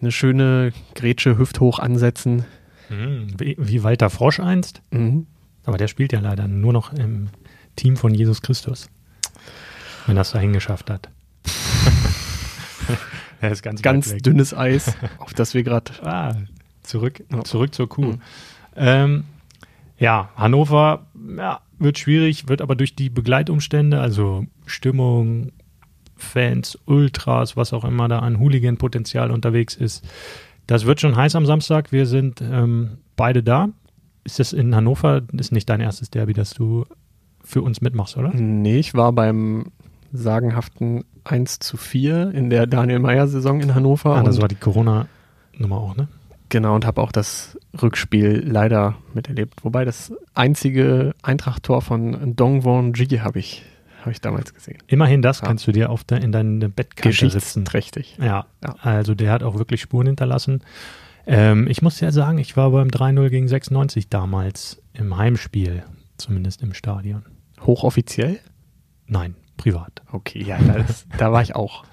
eine 0.00 0.12
schöne 0.12 0.72
Grätsche 0.94 1.38
hüfthoch 1.38 1.78
ansetzen. 1.78 2.44
Mhm, 2.88 3.34
wie, 3.38 3.56
wie, 3.58 3.82
Walter 3.82 4.10
Frosch 4.10 4.40
einst. 4.40 4.82
Mhm. 4.90 5.26
Aber 5.64 5.78
der 5.78 5.88
spielt 5.88 6.12
ja 6.12 6.20
leider 6.20 6.48
nur 6.48 6.72
noch 6.72 6.92
im 6.92 7.28
Team 7.76 7.96
von 7.96 8.14
Jesus 8.14 8.42
Christus. 8.42 8.88
Wenn 10.06 10.16
das 10.16 10.32
dahin 10.32 10.52
geschafft 10.52 10.90
hat. 10.90 11.08
er 13.40 13.52
ist 13.52 13.62
ganz, 13.62 13.82
ganz 13.82 14.16
dünnes 14.18 14.52
Eis, 14.52 14.96
auf 15.18 15.32
das 15.34 15.54
wir 15.54 15.62
gerade. 15.62 15.92
Ah, 16.02 16.34
zurück, 16.82 17.22
zurück 17.44 17.74
zur 17.74 17.88
Kuh. 17.88 18.04
Mhm. 18.04 18.20
Ähm, 18.76 19.24
ja, 19.98 20.30
Hannover 20.36 21.06
ja, 21.36 21.60
wird 21.78 21.98
schwierig, 21.98 22.48
wird 22.48 22.60
aber 22.60 22.74
durch 22.74 22.96
die 22.96 23.08
Begleitumstände, 23.08 24.00
also 24.00 24.46
Stimmung, 24.66 25.52
Fans, 26.22 26.78
Ultras, 26.86 27.56
was 27.56 27.72
auch 27.72 27.84
immer 27.84 28.08
da 28.08 28.20
an 28.20 28.38
Hooligan-Potenzial 28.38 29.30
unterwegs 29.30 29.74
ist, 29.74 30.04
das 30.66 30.86
wird 30.86 31.00
schon 31.00 31.16
heiß 31.16 31.34
am 31.36 31.46
Samstag. 31.46 31.92
Wir 31.92 32.06
sind 32.06 32.40
ähm, 32.40 32.98
beide 33.16 33.42
da. 33.42 33.68
Ist 34.24 34.38
das 34.38 34.52
in 34.52 34.74
Hannover? 34.74 35.22
Ist 35.32 35.52
nicht 35.52 35.68
dein 35.68 35.80
erstes 35.80 36.10
Derby, 36.10 36.32
das 36.32 36.54
du 36.54 36.84
für 37.44 37.62
uns 37.62 37.80
mitmachst, 37.80 38.16
oder? 38.16 38.30
Nee, 38.32 38.78
ich 38.78 38.94
war 38.94 39.12
beim 39.12 39.66
sagenhaften 40.12 41.04
1 41.24 41.58
zu 41.58 41.76
4 41.76 42.32
in 42.32 42.50
der 42.50 42.66
Daniel 42.66 43.00
Meyer-Saison 43.00 43.60
in 43.60 43.74
Hannover. 43.74 44.16
Ah, 44.16 44.22
das 44.22 44.40
war 44.40 44.48
die 44.48 44.54
Corona-Nummer 44.54 45.76
auch, 45.76 45.96
ne? 45.96 46.08
Genau, 46.48 46.74
und 46.74 46.84
habe 46.84 47.00
auch 47.00 47.12
das 47.12 47.58
Rückspiel 47.80 48.44
leider 48.46 48.96
miterlebt. 49.14 49.64
Wobei 49.64 49.86
das 49.86 50.12
einzige 50.34 51.14
Eintracht-Tor 51.22 51.80
von 51.80 52.36
Dong 52.36 52.64
Won 52.64 52.92
Ji 52.92 53.20
habe 53.20 53.38
ich, 53.38 53.62
hab 54.02 54.12
ich 54.12 54.20
damals 54.20 54.52
gesehen. 54.52 54.78
Immerhin 54.86 55.22
das 55.22 55.40
ja. 55.40 55.46
kannst 55.46 55.66
du 55.66 55.72
dir 55.72 55.90
auf 55.90 56.04
de, 56.04 56.22
in 56.22 56.32
deine 56.32 56.68
Bettkante 56.68 57.30
sitzen. 57.30 57.64
Trächtig. 57.64 58.18
Ja, 58.20 58.46
ja, 58.62 58.76
also 58.82 59.14
der 59.14 59.32
hat 59.32 59.42
auch 59.42 59.56
wirklich 59.56 59.80
Spuren 59.80 60.06
hinterlassen. 60.06 60.62
Ähm, 61.26 61.68
ich 61.68 61.82
muss 61.82 62.00
ja 62.00 62.10
sagen, 62.10 62.38
ich 62.38 62.56
war 62.56 62.70
beim 62.70 62.88
3-0 62.88 63.28
gegen 63.30 63.48
96 63.48 64.08
damals 64.08 64.82
im 64.92 65.16
Heimspiel, 65.16 65.84
zumindest 66.16 66.62
im 66.62 66.74
Stadion. 66.74 67.22
Hochoffiziell? 67.60 68.40
Nein, 69.06 69.36
privat. 69.56 70.02
Okay, 70.10 70.42
ja, 70.42 70.58
das, 70.58 71.06
da 71.16 71.32
war 71.32 71.42
ich 71.42 71.54
auch. 71.54 71.84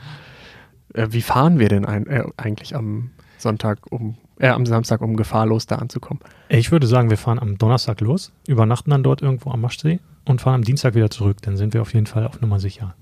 Äh, 0.93 1.07
wie 1.11 1.21
fahren 1.21 1.59
wir 1.59 1.69
denn 1.69 1.85
ein, 1.85 2.07
äh, 2.07 2.23
eigentlich 2.37 2.75
am 2.75 3.11
Sonntag 3.37 3.91
um 3.91 4.17
äh, 4.39 4.47
am 4.47 4.65
Samstag, 4.65 5.01
um 5.01 5.15
gefahrlos 5.15 5.67
da 5.67 5.75
anzukommen. 5.75 6.21
Ich 6.49 6.71
würde 6.71 6.87
sagen, 6.87 7.09
wir 7.09 7.17
fahren 7.17 7.39
am 7.39 7.57
Donnerstag 7.57 8.01
los, 8.01 8.31
übernachten 8.47 8.89
dann 8.89 9.03
dort 9.03 9.21
irgendwo 9.21 9.51
am 9.51 9.61
Maschsee 9.61 9.99
und 10.25 10.41
fahren 10.41 10.55
am 10.55 10.63
Dienstag 10.63 10.95
wieder 10.95 11.09
zurück. 11.09 11.37
Dann 11.41 11.57
sind 11.57 11.73
wir 11.73 11.81
auf 11.81 11.93
jeden 11.93 12.07
Fall 12.07 12.25
auf 12.25 12.41
Nummer 12.41 12.59
sicher. 12.59 12.95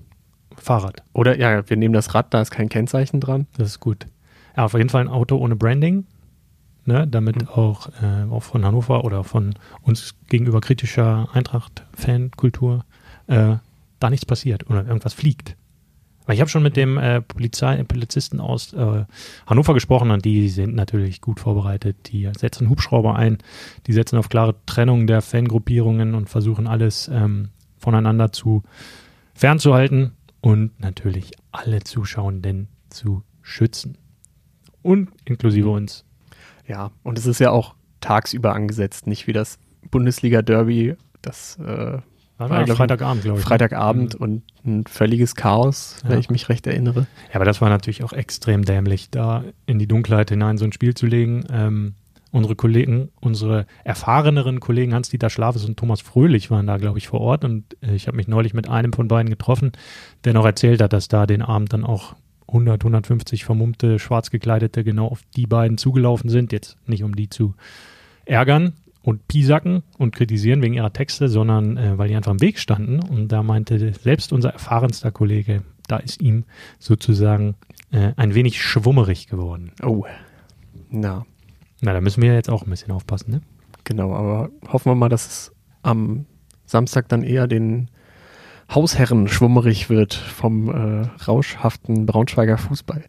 Fahrrad. 0.56 1.02
Oder 1.12 1.38
ja, 1.38 1.68
wir 1.68 1.76
nehmen 1.76 1.94
das 1.94 2.14
Rad, 2.14 2.34
da 2.34 2.40
ist 2.40 2.50
kein 2.50 2.68
Kennzeichen 2.68 3.20
dran. 3.20 3.46
Das 3.56 3.68
ist 3.68 3.80
gut. 3.80 4.06
Ja, 4.56 4.64
auf 4.64 4.74
jeden 4.74 4.88
Fall 4.88 5.02
ein 5.02 5.08
Auto 5.08 5.36
ohne 5.36 5.54
Branding, 5.54 6.06
ne, 6.84 7.06
damit 7.06 7.42
mhm. 7.42 7.48
auch, 7.48 7.88
äh, 8.02 8.28
auch 8.30 8.42
von 8.42 8.64
Hannover 8.64 9.04
oder 9.04 9.22
von 9.22 9.54
uns 9.82 10.16
gegenüber 10.28 10.60
kritischer 10.60 11.28
Eintracht-Fankultur 11.32 12.84
äh, 13.28 13.56
da 14.00 14.10
nichts 14.10 14.26
passiert 14.26 14.68
oder 14.68 14.86
irgendwas 14.86 15.14
fliegt. 15.14 15.56
Weil 16.28 16.34
ich 16.34 16.42
habe 16.42 16.50
schon 16.50 16.62
mit 16.62 16.76
dem 16.76 16.98
äh, 16.98 17.22
Polizei, 17.22 17.82
Polizisten 17.84 18.38
aus 18.38 18.74
äh, 18.74 19.06
Hannover 19.46 19.72
gesprochen 19.72 20.10
und 20.10 20.26
die 20.26 20.50
sind 20.50 20.74
natürlich 20.74 21.22
gut 21.22 21.40
vorbereitet. 21.40 21.96
Die 22.12 22.30
setzen 22.36 22.68
Hubschrauber 22.68 23.16
ein, 23.16 23.38
die 23.86 23.94
setzen 23.94 24.18
auf 24.18 24.28
klare 24.28 24.54
Trennung 24.66 25.06
der 25.06 25.22
Fangruppierungen 25.22 26.14
und 26.14 26.28
versuchen 26.28 26.66
alles 26.66 27.08
ähm, 27.08 27.48
voneinander 27.78 28.30
zu 28.30 28.62
fernzuhalten 29.32 30.12
und 30.42 30.78
natürlich 30.78 31.32
alle 31.50 31.82
Zuschauenden 31.82 32.68
zu 32.90 33.22
schützen. 33.40 33.96
Und 34.82 35.08
inklusive 35.24 35.70
uns. 35.70 36.04
Ja, 36.66 36.90
und 37.04 37.18
es 37.18 37.24
ist 37.24 37.38
ja 37.38 37.52
auch 37.52 37.74
tagsüber 38.02 38.54
angesetzt, 38.54 39.06
nicht 39.06 39.28
wie 39.28 39.32
das 39.32 39.58
Bundesliga-Derby, 39.90 40.94
das 41.22 41.58
äh, 41.58 42.00
war 42.38 42.50
war 42.50 42.66
Freitagabend, 42.66 43.22
glaube 43.24 43.38
ich. 43.38 43.44
Ne? 43.44 43.48
Freitagabend 43.48 44.14
mhm. 44.14 44.20
und 44.20 44.42
ein 44.64 44.84
völliges 44.86 45.34
Chaos, 45.34 46.00
ja. 46.04 46.10
wenn 46.10 46.20
ich 46.20 46.30
mich 46.30 46.48
recht 46.48 46.66
erinnere. 46.66 47.06
Ja, 47.28 47.36
aber 47.36 47.44
das 47.44 47.60
war 47.60 47.68
natürlich 47.68 48.04
auch 48.04 48.12
extrem 48.12 48.64
dämlich, 48.64 49.10
da 49.10 49.44
in 49.66 49.78
die 49.78 49.86
Dunkelheit 49.86 50.30
hinein 50.30 50.56
so 50.56 50.64
ein 50.64 50.72
Spiel 50.72 50.94
zu 50.94 51.06
legen. 51.06 51.44
Ähm, 51.52 51.94
unsere 52.30 52.54
Kollegen, 52.56 53.10
unsere 53.20 53.66
erfahreneren 53.84 54.60
Kollegen 54.60 54.94
Hans-Dieter 54.94 55.30
Schlafes 55.30 55.64
und 55.64 55.76
Thomas 55.76 56.00
Fröhlich 56.00 56.50
waren 56.50 56.66
da, 56.66 56.76
glaube 56.76 56.98
ich, 56.98 57.08
vor 57.08 57.20
Ort. 57.20 57.44
Und 57.44 57.64
äh, 57.82 57.94
ich 57.94 58.06
habe 58.06 58.16
mich 58.16 58.28
neulich 58.28 58.54
mit 58.54 58.68
einem 58.68 58.92
von 58.92 59.08
beiden 59.08 59.30
getroffen, 59.30 59.72
der 60.24 60.34
noch 60.34 60.44
erzählt 60.44 60.80
hat, 60.80 60.92
dass 60.92 61.08
da 61.08 61.26
den 61.26 61.42
Abend 61.42 61.72
dann 61.72 61.84
auch 61.84 62.14
100, 62.48 62.80
150 62.80 63.44
vermummte, 63.44 63.98
schwarz 63.98 64.30
gekleidete 64.30 64.84
genau 64.84 65.08
auf 65.08 65.20
die 65.36 65.46
beiden 65.46 65.78
zugelaufen 65.78 66.30
sind. 66.30 66.52
Jetzt 66.52 66.76
nicht, 66.86 67.02
um 67.02 67.14
die 67.14 67.28
zu 67.28 67.54
ärgern, 68.24 68.74
und 69.02 69.26
piesacken 69.28 69.82
und 69.96 70.14
kritisieren 70.14 70.62
wegen 70.62 70.74
ihrer 70.74 70.92
Texte, 70.92 71.28
sondern 71.28 71.76
äh, 71.76 71.98
weil 71.98 72.08
die 72.08 72.16
einfach 72.16 72.32
im 72.32 72.40
Weg 72.40 72.58
standen. 72.58 73.00
Und 73.00 73.28
da 73.28 73.42
meinte 73.42 73.92
selbst 73.94 74.32
unser 74.32 74.50
erfahrenster 74.50 75.10
Kollege, 75.10 75.62
da 75.86 75.98
ist 75.98 76.20
ihm 76.20 76.44
sozusagen 76.78 77.54
äh, 77.90 78.12
ein 78.16 78.34
wenig 78.34 78.62
schwummerig 78.62 79.28
geworden. 79.28 79.72
Oh. 79.82 80.04
Na. 80.90 81.26
Na, 81.80 81.92
da 81.92 82.00
müssen 82.00 82.22
wir 82.22 82.34
jetzt 82.34 82.50
auch 82.50 82.64
ein 82.64 82.70
bisschen 82.70 82.90
aufpassen, 82.90 83.30
ne? 83.30 83.40
Genau, 83.84 84.14
aber 84.14 84.50
hoffen 84.70 84.90
wir 84.90 84.96
mal, 84.96 85.08
dass 85.08 85.26
es 85.26 85.52
am 85.82 86.26
Samstag 86.66 87.08
dann 87.08 87.22
eher 87.22 87.46
den 87.46 87.88
Hausherren 88.68 89.28
schwummerig 89.28 89.88
wird 89.88 90.12
vom 90.12 90.68
äh, 90.68 91.06
rauschhaften 91.26 92.04
Braunschweiger 92.04 92.58
Fußball. 92.58 93.04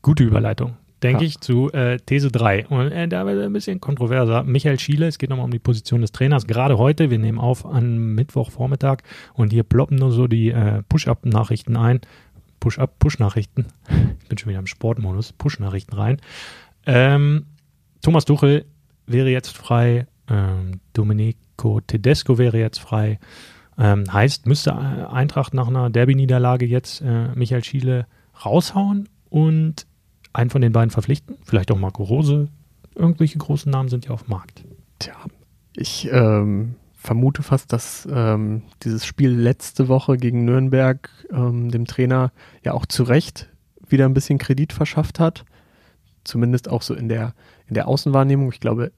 Gute 0.00 0.24
Überleitung 0.24 0.76
denke 1.02 1.24
ja. 1.24 1.28
ich, 1.28 1.40
zu 1.40 1.72
äh, 1.72 1.98
These 1.98 2.30
3. 2.30 2.66
Und 2.68 2.92
äh, 2.92 3.08
da 3.08 3.26
wird 3.26 3.42
ein 3.42 3.52
bisschen 3.52 3.80
kontroverser. 3.80 4.42
Michael 4.44 4.78
Schiele, 4.78 5.06
es 5.06 5.18
geht 5.18 5.30
nochmal 5.30 5.46
um 5.46 5.50
die 5.50 5.58
Position 5.58 6.00
des 6.00 6.12
Trainers. 6.12 6.46
Gerade 6.46 6.78
heute, 6.78 7.10
wir 7.10 7.18
nehmen 7.18 7.38
auf 7.38 7.66
an 7.66 8.14
Mittwochvormittag 8.14 8.98
und 9.34 9.52
hier 9.52 9.62
ploppen 9.62 9.98
nur 9.98 10.12
so 10.12 10.26
die 10.26 10.50
äh, 10.50 10.82
Push-Up-Nachrichten 10.88 11.76
ein. 11.76 12.00
Push-Up, 12.60 12.98
Push-Nachrichten. 12.98 13.66
Ich 14.22 14.28
bin 14.30 14.38
schon 14.38 14.50
wieder 14.50 14.60
im 14.60 14.68
Sportmodus. 14.68 15.32
Push-Nachrichten 15.32 15.92
rein. 15.92 16.18
Ähm, 16.86 17.46
Thomas 18.00 18.26
Duchel 18.26 18.64
wäre 19.06 19.28
jetzt 19.28 19.56
frei. 19.56 20.06
Ähm, 20.28 20.78
Domenico 20.92 21.80
Tedesco 21.80 22.38
wäre 22.38 22.58
jetzt 22.58 22.78
frei. 22.78 23.18
Ähm, 23.76 24.04
heißt, 24.12 24.46
müsste 24.46 24.76
Eintracht 25.10 25.52
nach 25.52 25.66
einer 25.66 25.90
Derby-Niederlage 25.90 26.64
jetzt 26.66 27.00
äh, 27.00 27.28
Michael 27.34 27.64
Schiele 27.64 28.06
raushauen 28.44 29.08
und 29.30 29.86
einen 30.32 30.50
von 30.50 30.60
den 30.60 30.72
beiden 30.72 30.90
verpflichten. 30.90 31.36
Vielleicht 31.44 31.70
auch 31.70 31.78
Marco 31.78 32.02
Rose. 32.02 32.48
Irgendwelche 32.94 33.38
großen 33.38 33.70
Namen 33.70 33.88
sind 33.88 34.06
ja 34.06 34.12
auf 34.12 34.24
dem 34.24 34.30
Markt. 34.30 34.64
Tja, 34.98 35.14
ich 35.74 36.08
ähm, 36.12 36.74
vermute 36.94 37.42
fast, 37.42 37.72
dass 37.72 38.06
ähm, 38.10 38.62
dieses 38.82 39.06
Spiel 39.06 39.30
letzte 39.30 39.88
Woche 39.88 40.16
gegen 40.16 40.44
Nürnberg 40.44 41.08
ähm, 41.32 41.70
dem 41.70 41.86
Trainer 41.86 42.32
ja 42.64 42.72
auch 42.72 42.86
zu 42.86 43.04
Recht 43.04 43.48
wieder 43.88 44.04
ein 44.04 44.14
bisschen 44.14 44.38
Kredit 44.38 44.72
verschafft 44.72 45.18
hat. 45.18 45.44
Zumindest 46.24 46.68
auch 46.68 46.82
so 46.82 46.94
in 46.94 47.08
der, 47.08 47.34
in 47.66 47.74
der 47.74 47.88
Außenwahrnehmung. 47.88 48.52
Ich 48.52 48.60
glaube, 48.60 48.92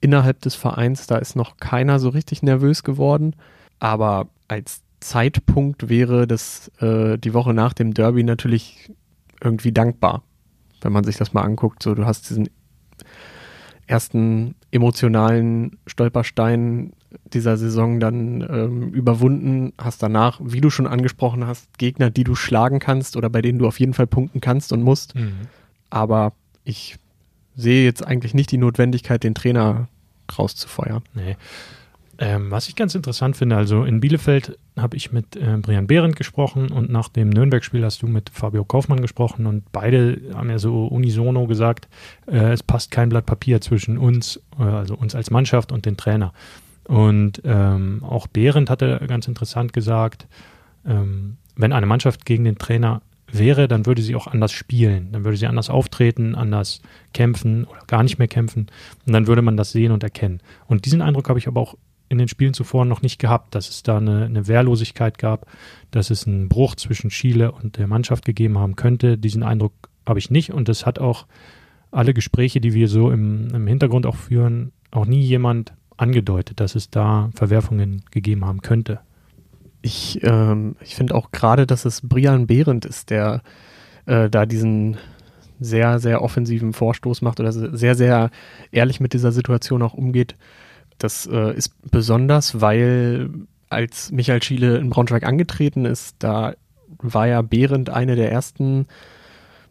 innerhalb 0.00 0.40
des 0.40 0.54
Vereins, 0.54 1.06
da 1.06 1.18
ist 1.18 1.36
noch 1.36 1.58
keiner 1.58 1.98
so 1.98 2.08
richtig 2.08 2.42
nervös 2.42 2.82
geworden. 2.82 3.36
Aber 3.78 4.28
als 4.48 4.82
Zeitpunkt 5.00 5.88
wäre 5.88 6.26
das 6.26 6.68
äh, 6.80 7.18
die 7.18 7.34
Woche 7.34 7.52
nach 7.52 7.72
dem 7.72 7.92
Derby 7.92 8.24
natürlich 8.24 8.90
irgendwie 9.40 9.72
dankbar 9.72 10.22
wenn 10.84 10.92
man 10.92 11.04
sich 11.04 11.16
das 11.16 11.32
mal 11.32 11.42
anguckt. 11.42 11.82
So, 11.82 11.94
du 11.94 12.06
hast 12.06 12.30
diesen 12.30 12.48
ersten 13.86 14.54
emotionalen 14.70 15.78
Stolperstein 15.86 16.92
dieser 17.32 17.56
Saison 17.56 18.00
dann 18.00 18.40
ähm, 18.48 18.88
überwunden, 18.90 19.72
hast 19.78 20.02
danach, 20.02 20.40
wie 20.42 20.60
du 20.60 20.70
schon 20.70 20.86
angesprochen 20.86 21.46
hast, 21.46 21.78
Gegner, 21.78 22.10
die 22.10 22.24
du 22.24 22.34
schlagen 22.34 22.78
kannst 22.78 23.16
oder 23.16 23.28
bei 23.28 23.42
denen 23.42 23.58
du 23.58 23.66
auf 23.66 23.80
jeden 23.80 23.94
Fall 23.94 24.06
punkten 24.06 24.40
kannst 24.40 24.72
und 24.72 24.82
musst. 24.82 25.14
Mhm. 25.14 25.32
Aber 25.90 26.32
ich 26.64 26.96
sehe 27.54 27.84
jetzt 27.84 28.06
eigentlich 28.06 28.34
nicht 28.34 28.50
die 28.50 28.58
Notwendigkeit, 28.58 29.22
den 29.24 29.34
Trainer 29.34 29.88
rauszufeuern. 30.38 31.02
Nee. 31.14 31.36
Ähm, 32.18 32.50
was 32.50 32.68
ich 32.68 32.76
ganz 32.76 32.94
interessant 32.94 33.36
finde, 33.36 33.56
also 33.56 33.84
in 33.84 34.00
Bielefeld 34.00 34.58
habe 34.78 34.96
ich 34.96 35.12
mit 35.12 35.34
äh, 35.34 35.56
Brian 35.60 35.86
Behrendt 35.86 36.16
gesprochen 36.16 36.70
und 36.70 36.90
nach 36.90 37.08
dem 37.08 37.30
Nürnberg-Spiel 37.30 37.84
hast 37.84 38.02
du 38.02 38.06
mit 38.06 38.30
Fabio 38.30 38.64
Kaufmann 38.64 39.00
gesprochen 39.00 39.46
und 39.46 39.72
beide 39.72 40.20
haben 40.34 40.50
ja 40.50 40.58
so 40.58 40.86
unisono 40.86 41.46
gesagt, 41.46 41.88
äh, 42.26 42.52
es 42.52 42.62
passt 42.62 42.90
kein 42.90 43.08
Blatt 43.08 43.26
Papier 43.26 43.60
zwischen 43.60 43.96
uns, 43.96 44.40
äh, 44.58 44.62
also 44.62 44.94
uns 44.94 45.14
als 45.14 45.30
Mannschaft 45.30 45.72
und 45.72 45.86
den 45.86 45.96
Trainer. 45.96 46.32
Und 46.86 47.40
ähm, 47.44 48.02
auch 48.04 48.26
Behrendt 48.26 48.68
hatte 48.68 49.00
ganz 49.06 49.26
interessant 49.26 49.72
gesagt, 49.72 50.26
ähm, 50.86 51.38
wenn 51.56 51.72
eine 51.72 51.86
Mannschaft 51.86 52.26
gegen 52.26 52.44
den 52.44 52.58
Trainer 52.58 53.02
wäre, 53.30 53.68
dann 53.68 53.86
würde 53.86 54.02
sie 54.02 54.14
auch 54.14 54.26
anders 54.26 54.52
spielen. 54.52 55.10
Dann 55.12 55.24
würde 55.24 55.36
sie 55.36 55.46
anders 55.46 55.70
auftreten, 55.70 56.34
anders 56.34 56.82
kämpfen 57.14 57.64
oder 57.64 57.80
gar 57.86 58.02
nicht 58.02 58.18
mehr 58.18 58.28
kämpfen. 58.28 58.66
Und 59.06 59.12
dann 59.12 59.26
würde 59.26 59.42
man 59.42 59.56
das 59.56 59.72
sehen 59.72 59.92
und 59.92 60.02
erkennen. 60.02 60.40
Und 60.66 60.84
diesen 60.84 61.02
Eindruck 61.02 61.28
habe 61.28 61.38
ich 61.38 61.48
aber 61.48 61.60
auch 61.60 61.76
in 62.12 62.18
den 62.18 62.28
Spielen 62.28 62.52
zuvor 62.52 62.84
noch 62.84 63.00
nicht 63.00 63.18
gehabt, 63.18 63.54
dass 63.54 63.70
es 63.70 63.82
da 63.82 63.96
eine, 63.96 64.26
eine 64.26 64.46
Wehrlosigkeit 64.46 65.16
gab, 65.16 65.46
dass 65.90 66.10
es 66.10 66.26
einen 66.26 66.50
Bruch 66.50 66.74
zwischen 66.74 67.08
Chile 67.08 67.52
und 67.52 67.78
der 67.78 67.86
Mannschaft 67.86 68.26
gegeben 68.26 68.58
haben 68.58 68.76
könnte. 68.76 69.16
Diesen 69.16 69.42
Eindruck 69.42 69.72
habe 70.06 70.18
ich 70.18 70.30
nicht 70.30 70.52
und 70.52 70.68
das 70.68 70.84
hat 70.84 70.98
auch 70.98 71.26
alle 71.90 72.12
Gespräche, 72.12 72.60
die 72.60 72.74
wir 72.74 72.88
so 72.88 73.10
im, 73.10 73.48
im 73.54 73.66
Hintergrund 73.66 74.04
auch 74.04 74.16
führen, 74.16 74.72
auch 74.90 75.06
nie 75.06 75.22
jemand 75.22 75.72
angedeutet, 75.96 76.60
dass 76.60 76.74
es 76.74 76.90
da 76.90 77.30
Verwerfungen 77.34 78.02
gegeben 78.10 78.44
haben 78.44 78.60
könnte. 78.60 79.00
Ich, 79.80 80.20
ähm, 80.22 80.76
ich 80.80 80.94
finde 80.94 81.14
auch 81.14 81.32
gerade, 81.32 81.66
dass 81.66 81.86
es 81.86 82.02
Brian 82.02 82.46
Behrendt 82.46 82.84
ist, 82.84 83.08
der 83.08 83.42
äh, 84.04 84.28
da 84.28 84.44
diesen 84.44 84.98
sehr, 85.60 85.98
sehr 85.98 86.20
offensiven 86.20 86.74
Vorstoß 86.74 87.22
macht 87.22 87.40
oder 87.40 87.52
sehr, 87.52 87.94
sehr 87.94 88.30
ehrlich 88.70 89.00
mit 89.00 89.14
dieser 89.14 89.32
Situation 89.32 89.80
auch 89.80 89.94
umgeht. 89.94 90.36
Das 91.02 91.26
äh, 91.26 91.52
ist 91.54 91.74
besonders, 91.90 92.60
weil 92.60 93.30
als 93.68 94.12
Michael 94.12 94.42
Schiele 94.42 94.76
in 94.76 94.90
Braunschweig 94.90 95.24
angetreten 95.24 95.84
ist, 95.84 96.16
da 96.20 96.54
war 96.98 97.26
ja 97.26 97.42
Behrendt 97.42 97.90
eine 97.90 98.14
der 98.14 98.30
ersten 98.30 98.86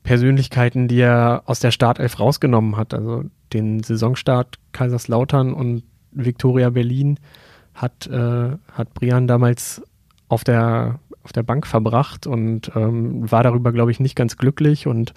Persönlichkeiten, 0.04 0.88
die 0.88 1.00
er 1.00 1.44
aus 1.46 1.60
der 1.60 1.72
Startelf 1.72 2.20
rausgenommen 2.20 2.76
hat. 2.76 2.94
Also 2.94 3.24
den 3.54 3.84
Saisonstart 3.84 4.58
Kaiserslautern 4.74 5.54
und 5.54 5.84
Viktoria 6.12 6.70
Berlin 6.72 7.20
hat, 7.74 8.08
äh, 8.08 8.58
hat 8.74 8.94
Brian 8.94 9.28
damals 9.28 9.82
auf 10.28 10.44
der, 10.44 11.00
auf 11.24 11.32
der 11.32 11.44
Bank 11.44 11.68
verbracht 11.68 12.28
und 12.28 12.72
ähm, 12.76 13.32
war 13.32 13.44
darüber, 13.44 13.72
glaube 13.72 13.92
ich, 13.92 14.00
nicht 14.00 14.16
ganz 14.16 14.38
glücklich. 14.38 14.88
Und 14.88 15.14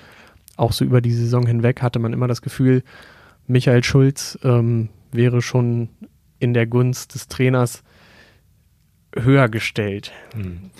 auch 0.56 0.72
so 0.72 0.84
über 0.84 1.00
die 1.00 1.12
Saison 1.12 1.46
hinweg 1.46 1.82
hatte 1.82 1.98
man 1.98 2.12
immer 2.12 2.28
das 2.28 2.42
Gefühl, 2.42 2.82
Michael 3.46 3.82
Schulz 3.82 4.38
ähm, 4.44 4.90
wäre 5.14 5.42
schon 5.42 5.88
in 6.38 6.54
der 6.54 6.66
Gunst 6.66 7.14
des 7.14 7.28
Trainers 7.28 7.82
höher 9.16 9.48
gestellt. 9.48 10.12
Hm. 10.34 10.70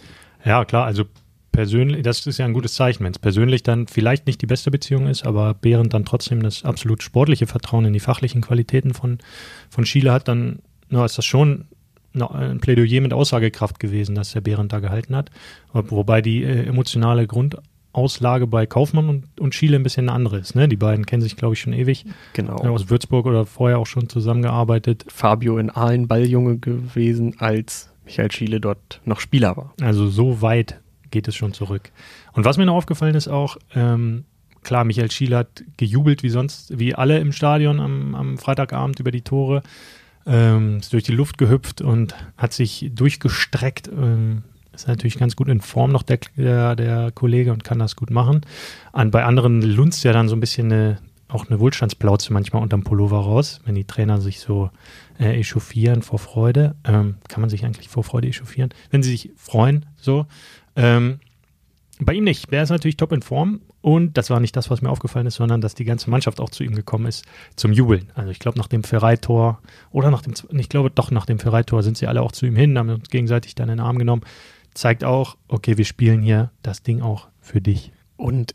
Ja, 0.45 0.64
klar, 0.64 0.85
also 0.85 1.05
persönlich, 1.53 2.03
das 2.03 2.26
ist 2.26 2.38
ja 2.38 2.45
ein 2.45 2.53
gutes 2.53 2.75
Zeichen, 2.75 3.05
wenn 3.05 3.12
es 3.12 3.19
persönlich 3.19 3.62
dann 3.62 3.87
vielleicht 3.87 4.26
nicht 4.26 4.43
die 4.43 4.47
beste 4.47 4.71
Beziehung 4.71 5.07
ist, 5.07 5.25
aber 5.25 5.55
Behrend 5.55 5.95
dann 5.95 6.05
trotzdem 6.05 6.43
das 6.43 6.64
absolut 6.64 7.03
sportliche 7.03 7.47
Vertrauen 7.47 7.85
in 7.85 7.93
die 7.93 8.00
fachlichen 8.00 8.43
Qualitäten 8.43 8.93
von, 8.93 9.19
von 9.71 9.87
Schiele 9.87 10.12
hat, 10.12 10.29
dann 10.29 10.59
na, 10.88 11.05
ist 11.05 11.17
das 11.17 11.25
schon 11.25 11.67
ein 12.14 12.61
Plädoyer 12.61 13.00
mit 13.00 13.12
Aussagekraft 13.12 13.81
gewesen, 13.81 14.14
dass 14.14 14.33
der 14.33 14.41
Behrend 14.41 14.73
da 14.73 14.81
gehalten 14.81 15.17
hat. 15.17 15.31
Wobei 15.73 16.23
die 16.23 16.45
äh, 16.45 16.67
emotionale 16.67 17.26
Grund, 17.26 17.57
Auslage 17.95 18.47
bei 18.47 18.67
Kaufmann 18.67 19.09
und, 19.09 19.41
und 19.41 19.55
Schiele 19.55 19.77
ein 19.77 19.83
bisschen 19.83 20.09
eine 20.09 20.17
andere 20.17 20.39
ist. 20.39 20.55
Ne? 20.55 20.69
Die 20.69 20.77
beiden 20.77 21.07
kennen 21.07 21.23
sich, 21.23 21.37
glaube 21.37 21.55
ich, 21.55 21.61
schon 21.61 21.73
ewig. 21.73 22.05
Genau. 22.33 22.57
Aus 22.57 22.91
Würzburg 22.91 23.27
oder 23.27 23.47
vorher 23.47 23.79
auch 23.79 23.87
schon 23.87 24.09
zusammengearbeitet. 24.09 25.05
Fabio 25.09 25.59
in 25.59 25.71
Aalen 25.71 26.09
Balljunge 26.09 26.59
gewesen, 26.59 27.37
als 27.39 27.91
Michael 28.05 28.33
Schiele 28.33 28.61
dort 28.61 29.01
noch 29.05 29.21
Spieler 29.21 29.57
war. 29.57 29.75
Also 29.81 30.09
so 30.09 30.43
weit 30.43 30.81
geht 31.11 31.29
es 31.29 31.37
schon 31.37 31.53
zurück. 31.53 31.93
Und 32.33 32.45
was 32.45 32.59
mir 32.59 32.67
noch 32.67 32.75
aufgefallen 32.75 33.15
ist 33.15 33.29
auch, 33.29 33.57
ähm, 33.75 34.25
klar, 34.63 34.85
Michael 34.85 35.11
Schiele 35.11 35.37
hat 35.37 35.63
gejubelt 35.77 36.23
wie 36.23 36.31
sonst, 36.31 36.79
wie 36.79 36.95
alle 36.95 37.19
im 37.21 37.33
Stadion 37.33 37.81
am, 37.81 38.15
am 38.15 38.39
Freitagabend 38.39 38.99
über 38.99 39.13
die 39.13 39.23
Tore. 39.23 39.63
Ähm, 40.27 40.79
ist 40.79 40.93
durch 40.93 41.05
die 41.05 41.13
Luft 41.13 41.37
gehüpft 41.39 41.83
und 41.83 42.15
hat 42.37 42.53
sich 42.53 42.91
durchgestreckt. 42.95 43.89
Ähm, 43.89 44.43
ist 44.75 44.88
natürlich 44.88 45.19
ganz 45.19 45.37
gut 45.37 45.49
in 45.49 45.61
Form 45.61 45.93
noch 45.93 46.02
der, 46.02 46.19
der, 46.37 46.76
der 46.76 47.12
Kollege 47.12 47.52
und 47.52 47.64
kann 47.64 47.78
das 47.78 47.97
gut 47.97 48.11
machen. 48.11 48.43
An, 48.93 49.11
bei 49.11 49.25
anderen 49.25 49.62
lunzt 49.62 50.04
ja 50.04 50.12
dann 50.12 50.28
so 50.28 50.37
ein 50.37 50.40
bisschen 50.40 50.73
eine, 50.73 50.99
auch 51.28 51.49
eine 51.49 51.61
Wohlstandsplauze 51.61 52.33
manchmal 52.33 52.62
unterm 52.62 52.85
Pullover 52.85 53.19
raus, 53.19 53.61
wenn 53.64 53.75
die 53.75 53.85
Trainer 53.85 54.21
sich 54.21 54.40
so 54.40 54.71
äh, 55.19 55.38
echauffieren 55.38 56.02
vor 56.02 56.19
Freude. 56.19 56.76
Ähm, 56.85 57.16
kann 57.28 57.40
man 57.40 57.50
sich 57.50 57.64
eigentlich 57.64 57.88
vor 57.88 58.04
Freude 58.04 58.28
echauffieren? 58.28 58.71
Wenn 58.90 59.02
sie 59.02 59.11
sich 59.11 59.31
freuen, 59.37 59.87
so. 59.97 60.26
Ähm, 60.76 61.21
bei 62.00 62.14
ihm 62.14 62.25
nicht. 62.25 62.50
Der 62.50 62.62
ist 62.62 62.71
natürlich 62.71 62.97
top 62.97 63.12
in 63.12 63.23
Form 63.23 63.61
und 63.81 64.16
das 64.16 64.31
war 64.31 64.40
nicht 64.40 64.57
das, 64.57 64.71
was 64.71 64.83
mir 64.83 64.90
aufgefallen 64.90 65.26
ist, 65.26 65.37
sondern 65.37 65.61
dass 65.61 65.75
die 65.75 65.85
ganze 65.85 66.11
Mannschaft 66.11 66.40
auch 66.40 66.50
zu 66.50 66.64
ihm 66.64 66.75
gekommen 66.75 67.07
ist 67.07 67.25
zum 67.54 67.73
Jubeln. 67.73 68.11
Also 68.14 68.31
ich 68.31 68.38
glaube 68.38 68.59
nach 68.59 68.66
dem 68.66 68.83
Ferrei-Tor 68.83 69.61
oder 69.90 70.11
nach 70.11 70.23
dem, 70.23 70.35
ich 70.59 70.69
glaube 70.69 70.90
doch 70.90 71.11
nach 71.11 71.26
dem 71.26 71.38
Ferrei-Tor 71.38 71.83
sind 71.83 71.97
sie 71.97 72.07
alle 72.07 72.23
auch 72.23 72.33
zu 72.33 72.47
ihm 72.47 72.57
hin, 72.57 72.76
haben 72.78 72.88
uns 72.88 73.09
gegenseitig 73.11 73.54
dann 73.54 73.69
in 73.69 73.76
den 73.76 73.87
Arm 73.87 73.99
genommen 73.99 74.23
zeigt 74.75 75.04
auch, 75.04 75.37
okay, 75.49 75.78
wir 75.78 75.85
spielen 75.85 76.23
hier 76.23 76.50
das 76.62 76.83
Ding 76.83 77.00
auch 77.00 77.28
für 77.40 77.61
dich. 77.61 77.93
Und 78.16 78.54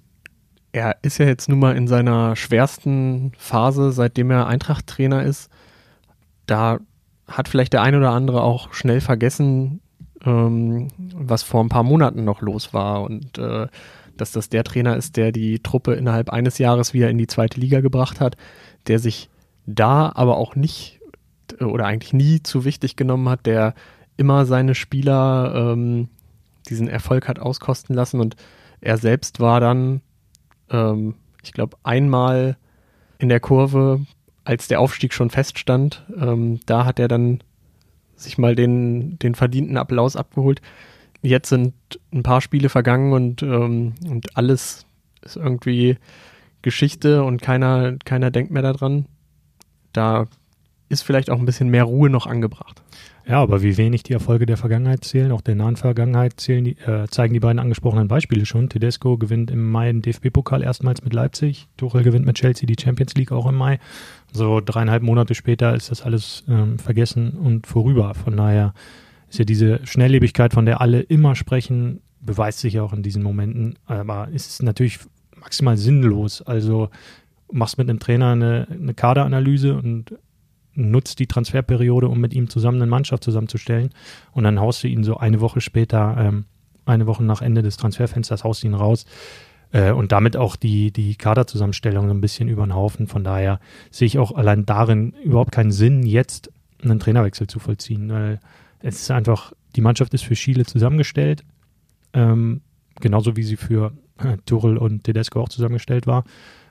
er 0.72 0.98
ist 1.02 1.18
ja 1.18 1.26
jetzt 1.26 1.50
nun 1.50 1.60
mal 1.60 1.76
in 1.76 1.88
seiner 1.88 2.36
schwersten 2.36 3.32
Phase, 3.38 3.92
seitdem 3.92 4.30
er 4.32 4.48
Eintracht-Trainer 4.48 5.24
ist. 5.24 5.50
Da 6.46 6.80
hat 7.28 7.48
vielleicht 7.48 7.74
der 7.74 7.82
ein 7.82 7.96
oder 7.96 8.12
andere 8.12 8.42
auch 8.44 8.74
schnell 8.74 9.02
vergessen, 9.02 9.82
ähm, 10.26 10.90
was 10.98 11.44
vor 11.44 11.64
ein 11.64 11.70
paar 11.70 11.84
Monaten 11.84 12.24
noch 12.24 12.42
los 12.42 12.74
war 12.74 13.04
und 13.04 13.38
äh, 13.38 13.68
dass 14.18 14.32
das 14.32 14.50
der 14.50 14.64
Trainer 14.64 14.98
ist, 14.98 15.16
der 15.16 15.32
die 15.32 15.60
Truppe 15.60 15.94
innerhalb 15.94 16.30
eines 16.30 16.58
Jahres 16.58 16.94
wieder 16.94 17.10
in 17.10 17.18
die 17.18 17.28
zweite 17.28 17.60
Liga 17.60 17.80
gebracht 17.80 18.20
hat, 18.20 18.36
der 18.88 19.00
sich 19.00 19.30
da 19.66 20.12
aber 20.14 20.38
auch 20.38 20.56
nicht 20.56 21.00
äh, 21.60 21.64
oder 21.64 21.86
eigentlich 21.86 22.14
nie 22.14 22.44
zu 22.44 22.66
wichtig 22.66 22.96
genommen 22.96 23.30
hat, 23.30 23.46
der 23.46 23.74
immer 24.20 24.46
seine 24.46 24.76
Spieler 24.76 25.54
ähm, 25.56 26.10
diesen 26.68 26.90
Erfolg 26.90 27.28
hat 27.28 27.40
auskosten 27.40 27.96
lassen 27.96 28.20
und 28.20 28.36
er 28.82 28.98
selbst 28.98 29.40
war 29.40 29.60
dann, 29.62 30.02
ähm, 30.70 31.16
ich 31.42 31.54
glaube, 31.54 31.78
einmal 31.84 32.58
in 33.18 33.30
der 33.30 33.40
Kurve, 33.40 34.06
als 34.44 34.68
der 34.68 34.82
Aufstieg 34.82 35.14
schon 35.14 35.30
feststand, 35.30 36.06
ähm, 36.20 36.60
da 36.66 36.86
hat 36.86 37.00
er 37.00 37.08
dann 37.08 37.42
sich 38.16 38.38
mal 38.38 38.56
den, 38.56 39.18
den 39.20 39.36
verdienten 39.36 39.78
Applaus 39.78 40.18
abgeholt. 40.18 40.62
Jetzt 41.22 41.50
sind 41.50 41.74
ein 42.14 42.24
paar 42.24 42.42
Spiele 42.42 42.68
vergangen 42.70 43.14
und, 43.14 43.42
ähm, 43.42 43.94
und 44.06 44.36
alles 44.38 44.86
ist 45.22 45.38
irgendwie 45.38 45.98
Geschichte 46.62 47.24
und 47.24 47.42
keiner, 47.42 47.96
keiner 48.04 48.32
denkt 48.32 48.52
mehr 48.52 48.64
daran. 48.64 49.06
Da 49.94 50.28
ist 50.90 51.04
vielleicht 51.04 51.30
auch 51.30 51.40
ein 51.40 51.46
bisschen 51.46 51.70
mehr 51.70 51.84
Ruhe 51.84 52.10
noch 52.10 52.28
angebracht. 52.28 52.82
Ja, 53.28 53.42
aber 53.44 53.62
wie 53.62 53.78
wenig 53.78 54.02
die 54.02 54.14
Erfolge 54.14 54.48
der 54.48 54.58
Vergangenheit 54.58 55.04
zählen, 55.04 55.32
auch 55.32 55.42
der 55.42 55.54
nahen 55.54 55.76
Vergangenheit 55.76 56.40
zählen, 56.40 56.64
die, 56.64 56.78
äh, 56.80 57.08
zeigen 57.10 57.36
die 57.36 57.40
beiden 57.40 57.60
angesprochenen 57.60 58.08
Beispiele 58.08 58.48
schon. 58.48 58.70
Tedesco 58.70 59.18
gewinnt 59.18 59.52
im 59.52 59.70
Mai 59.70 59.92
den 59.92 60.02
DFB-Pokal 60.02 60.64
erstmals 60.64 61.04
mit 61.04 61.14
Leipzig. 61.14 61.68
Tuchel 61.78 62.02
gewinnt 62.02 62.26
mit 62.26 62.38
Chelsea 62.38 62.66
die 62.66 62.82
Champions 62.82 63.14
League 63.14 63.32
auch 63.32 63.46
im 63.46 63.56
Mai. 63.56 63.80
So 64.34 64.62
dreieinhalb 64.62 65.04
Monate 65.04 65.36
später 65.36 65.76
ist 65.76 65.92
das 65.92 66.02
alles 66.02 66.44
ähm, 66.50 66.80
vergessen 66.80 67.34
und 67.34 67.68
vorüber. 67.68 68.16
Von 68.16 68.36
daher 68.36 68.74
ist 69.30 69.38
ja 69.38 69.46
diese 69.46 69.86
Schnelllebigkeit, 69.86 70.54
von 70.54 70.66
der 70.66 70.82
alle 70.82 71.02
immer 71.02 71.36
sprechen, 71.36 72.02
beweist 72.22 72.60
sich 72.60 72.80
auch 72.80 72.94
in 72.94 73.04
diesen 73.04 73.22
Momenten. 73.22 73.78
Aber 73.86 74.30
es 74.34 74.48
ist 74.48 74.64
natürlich 74.64 75.00
maximal 75.40 75.78
sinnlos. 75.78 76.42
Also 76.42 76.90
machst 77.52 77.78
mit 77.78 77.90
einem 77.90 78.00
Trainer 78.00 78.32
eine, 78.32 78.68
eine 78.72 78.96
Kaderanalyse 78.96 79.76
und 79.76 80.16
nutzt 80.74 81.20
die 81.20 81.28
Transferperiode, 81.28 82.08
um 82.08 82.20
mit 82.20 82.34
ihm 82.34 82.50
zusammen 82.50 82.82
eine 82.82 82.90
Mannschaft 82.90 83.24
zusammenzustellen. 83.24 83.90
Und 84.32 84.44
dann 84.44 84.60
haust 84.60 84.84
du 84.84 84.88
ihn 84.88 85.04
so 85.04 85.18
eine 85.18 85.42
Woche 85.42 85.62
später, 85.62 86.16
ähm, 86.20 86.46
eine 86.86 87.08
Woche 87.08 87.24
nach 87.24 87.42
Ende 87.42 87.62
des 87.62 87.78
Transferfensters, 87.78 88.44
haust 88.44 88.64
du 88.64 88.68
ihn 88.68 88.74
raus. 88.74 89.06
Äh, 89.72 89.92
und 89.92 90.12
damit 90.12 90.38
auch 90.38 90.56
die, 90.56 90.92
die 90.92 91.16
Kaderzusammenstellung 91.16 92.08
so 92.08 92.14
ein 92.14 92.22
bisschen 92.22 92.50
über 92.50 92.66
den 92.66 92.76
Haufen. 92.76 93.08
Von 93.08 93.24
daher 93.24 93.60
sehe 93.92 94.08
ich 94.08 94.18
auch 94.18 94.32
allein 94.32 94.66
darin 94.66 95.14
überhaupt 95.24 95.52
keinen 95.52 95.72
Sinn, 95.72 96.04
jetzt 96.04 96.52
einen 96.82 97.00
Trainerwechsel 97.00 97.48
zu 97.48 97.60
vollziehen, 97.60 98.10
weil 98.10 98.40
es 98.82 99.02
ist 99.02 99.12
einfach, 99.12 99.54
die 99.76 99.82
Mannschaft 99.82 100.14
ist 100.14 100.24
für 100.24 100.36
Chile 100.36 100.66
zusammengestellt, 100.66 101.44
ähm, 102.14 102.62
genauso 103.00 103.36
wie 103.36 103.44
sie 103.44 103.58
für 103.58 103.92
äh, 104.18 104.38
Tuchel 104.46 104.78
und 104.78 105.04
Tedesco 105.04 105.42
auch 105.42 105.50
zusammengestellt 105.50 106.08
war. 106.08 106.24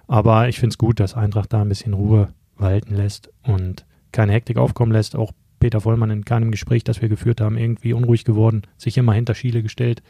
Aber 0.07 0.49
ich 0.49 0.59
finde 0.59 0.73
es 0.73 0.78
gut, 0.78 1.00
dass 1.00 1.14
Eintracht 1.14 1.52
da 1.52 1.61
ein 1.61 1.69
bisschen 1.69 1.93
Ruhe 1.93 2.28
walten 2.59 2.95
lässt 2.95 3.31
und 3.43 3.87
keine 4.12 4.33
Hektik 4.33 4.57
aufkommen 4.57 4.93
lässt. 4.93 5.17
Auch 5.17 5.33
Peter 5.61 5.81
Vollmann 5.81 6.11
in 6.11 6.25
keinem 6.25 6.50
Gespräch, 6.50 6.85
das 6.85 7.03
wir 7.03 7.09
geführt 7.09 7.41
haben, 7.41 7.57
irgendwie 7.57 7.93
unruhig 7.93 8.25
geworden, 8.25 8.62
sich 8.77 8.97
immer 8.97 9.12
hinter 9.12 9.35
Schiele 9.35 9.62
gestellt. 9.62 10.03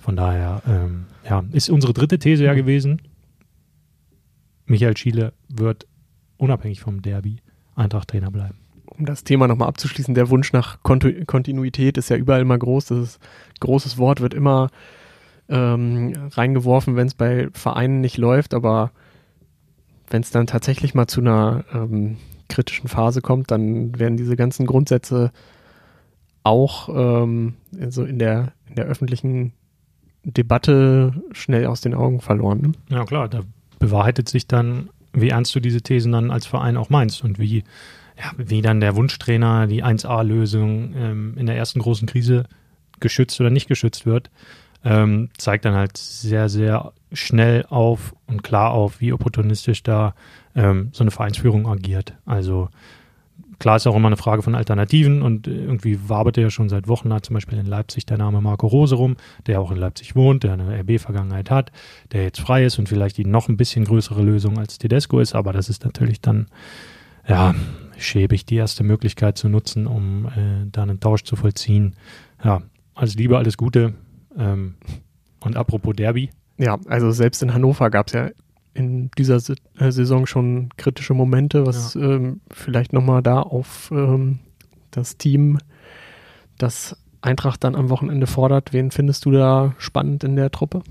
Von 0.00 0.16
daher, 0.16 0.62
ähm, 0.66 1.06
ja, 1.28 1.44
ist 1.52 1.68
unsere 1.68 1.92
dritte 1.92 2.18
These 2.18 2.44
ja 2.44 2.54
gewesen. 2.54 3.02
Michael 4.66 4.96
Schiele 4.96 5.32
wird 5.48 5.86
unabhängig 6.36 6.80
vom 6.80 7.02
Derby 7.02 7.38
Eintracht-Trainer 7.74 8.30
bleiben. 8.30 8.58
Um 8.86 9.04
das 9.04 9.24
Thema 9.24 9.46
nochmal 9.48 9.68
abzuschließen, 9.68 10.14
der 10.14 10.30
Wunsch 10.30 10.52
nach 10.52 10.82
Kontu 10.82 11.12
Kontinuität 11.26 11.98
ist 11.98 12.08
ja 12.08 12.16
überall 12.16 12.40
immer 12.40 12.56
groß. 12.56 12.86
Das 12.86 12.98
ist 12.98 13.20
großes 13.60 13.98
Wort, 13.98 14.20
wird 14.20 14.32
immer 14.32 14.70
ähm, 15.48 16.12
reingeworfen, 16.30 16.96
wenn 16.96 17.06
es 17.06 17.14
bei 17.14 17.48
Vereinen 17.52 18.00
nicht 18.00 18.16
läuft, 18.16 18.54
aber 18.54 18.92
wenn 20.08 20.22
es 20.22 20.30
dann 20.30 20.46
tatsächlich 20.46 20.94
mal 20.94 21.06
zu 21.06 21.20
einer 21.20 21.64
ähm, 21.72 22.16
kritischen 22.48 22.88
Phase 22.88 23.20
kommt, 23.20 23.50
dann 23.50 23.98
werden 23.98 24.16
diese 24.16 24.36
ganzen 24.36 24.66
Grundsätze 24.66 25.32
auch 26.42 26.88
ähm, 26.88 27.54
so 27.88 28.04
in 28.04 28.18
der, 28.18 28.52
in 28.68 28.76
der 28.76 28.84
öffentlichen 28.84 29.52
Debatte 30.22 31.12
schnell 31.32 31.66
aus 31.66 31.80
den 31.80 31.94
Augen 31.94 32.20
verloren. 32.20 32.60
Ne? 32.60 32.72
Ja 32.88 33.04
klar, 33.04 33.28
da 33.28 33.42
bewahrheitet 33.78 34.28
sich 34.28 34.46
dann, 34.46 34.88
wie 35.12 35.30
ernst 35.30 35.54
du 35.54 35.60
diese 35.60 35.82
Thesen 35.82 36.12
dann 36.12 36.30
als 36.30 36.46
Verein 36.46 36.76
auch 36.76 36.90
meinst 36.90 37.24
und 37.24 37.38
wie, 37.38 37.64
ja, 38.16 38.32
wie 38.36 38.62
dann 38.62 38.80
der 38.80 38.96
Wunschtrainer 38.96 39.66
die 39.66 39.84
1A-Lösung 39.84 40.94
ähm, 40.96 41.34
in 41.36 41.46
der 41.46 41.56
ersten 41.56 41.80
großen 41.80 42.06
Krise 42.06 42.44
geschützt 43.00 43.40
oder 43.40 43.50
nicht 43.50 43.68
geschützt 43.68 44.06
wird, 44.06 44.30
ähm, 44.84 45.30
zeigt 45.36 45.64
dann 45.64 45.74
halt 45.74 45.96
sehr, 45.96 46.48
sehr 46.48 46.92
schnell 47.16 47.64
auf 47.68 48.14
und 48.26 48.42
klar 48.42 48.72
auf, 48.72 49.00
wie 49.00 49.12
opportunistisch 49.12 49.82
da 49.82 50.14
ähm, 50.54 50.90
so 50.92 51.02
eine 51.04 51.10
Vereinsführung 51.10 51.66
agiert. 51.66 52.14
Also 52.24 52.68
klar 53.58 53.76
ist 53.76 53.86
auch 53.86 53.96
immer 53.96 54.08
eine 54.08 54.16
Frage 54.16 54.42
von 54.42 54.54
Alternativen 54.54 55.22
und 55.22 55.46
irgendwie 55.46 55.98
wabert 56.08 56.36
ja 56.36 56.50
schon 56.50 56.68
seit 56.68 56.88
Wochen, 56.88 57.12
hat 57.12 57.26
zum 57.26 57.34
Beispiel 57.34 57.58
in 57.58 57.66
Leipzig 57.66 58.06
der 58.06 58.18
Name 58.18 58.40
Marco 58.40 58.66
Rose 58.66 58.94
rum, 58.94 59.16
der 59.46 59.60
auch 59.60 59.70
in 59.70 59.78
Leipzig 59.78 60.14
wohnt, 60.14 60.44
der 60.44 60.54
eine 60.54 60.78
RB-Vergangenheit 60.80 61.50
hat, 61.50 61.72
der 62.12 62.24
jetzt 62.24 62.40
frei 62.40 62.64
ist 62.64 62.78
und 62.78 62.88
vielleicht 62.88 63.16
die 63.16 63.24
noch 63.24 63.48
ein 63.48 63.56
bisschen 63.56 63.84
größere 63.84 64.22
Lösung 64.22 64.58
als 64.58 64.78
Tedesco 64.78 65.20
ist, 65.20 65.34
aber 65.34 65.52
das 65.52 65.68
ist 65.68 65.84
natürlich 65.84 66.20
dann, 66.20 66.46
ja, 67.26 67.54
schäbig, 67.98 68.44
die 68.44 68.56
erste 68.56 68.84
Möglichkeit 68.84 69.38
zu 69.38 69.48
nutzen, 69.48 69.86
um 69.86 70.26
äh, 70.26 70.66
da 70.70 70.82
einen 70.82 71.00
Tausch 71.00 71.24
zu 71.24 71.34
vollziehen. 71.34 71.94
Ja, 72.44 72.62
alles 72.94 73.14
Liebe, 73.14 73.38
alles 73.38 73.56
Gute. 73.56 73.94
Ähm, 74.36 74.74
und 75.40 75.56
apropos 75.56 75.96
Derby, 75.96 76.30
ja, 76.58 76.78
also 76.86 77.10
selbst 77.10 77.42
in 77.42 77.52
Hannover 77.52 77.90
gab 77.90 78.08
es 78.08 78.12
ja 78.12 78.30
in 78.74 79.10
dieser 79.16 79.36
äh, 79.78 79.90
Saison 79.90 80.26
schon 80.26 80.68
kritische 80.76 81.14
Momente, 81.14 81.66
was 81.66 81.94
ja. 81.94 82.02
ähm, 82.02 82.40
vielleicht 82.50 82.92
nochmal 82.92 83.22
da 83.22 83.40
auf 83.40 83.90
ähm, 83.90 84.38
das 84.90 85.16
Team, 85.16 85.58
das 86.58 86.96
Eintracht 87.20 87.64
dann 87.64 87.74
am 87.74 87.90
Wochenende 87.90 88.26
fordert. 88.26 88.72
Wen 88.72 88.90
findest 88.90 89.24
du 89.24 89.30
da 89.30 89.74
spannend 89.78 90.24
in 90.24 90.36
der 90.36 90.50
Truppe? 90.50 90.82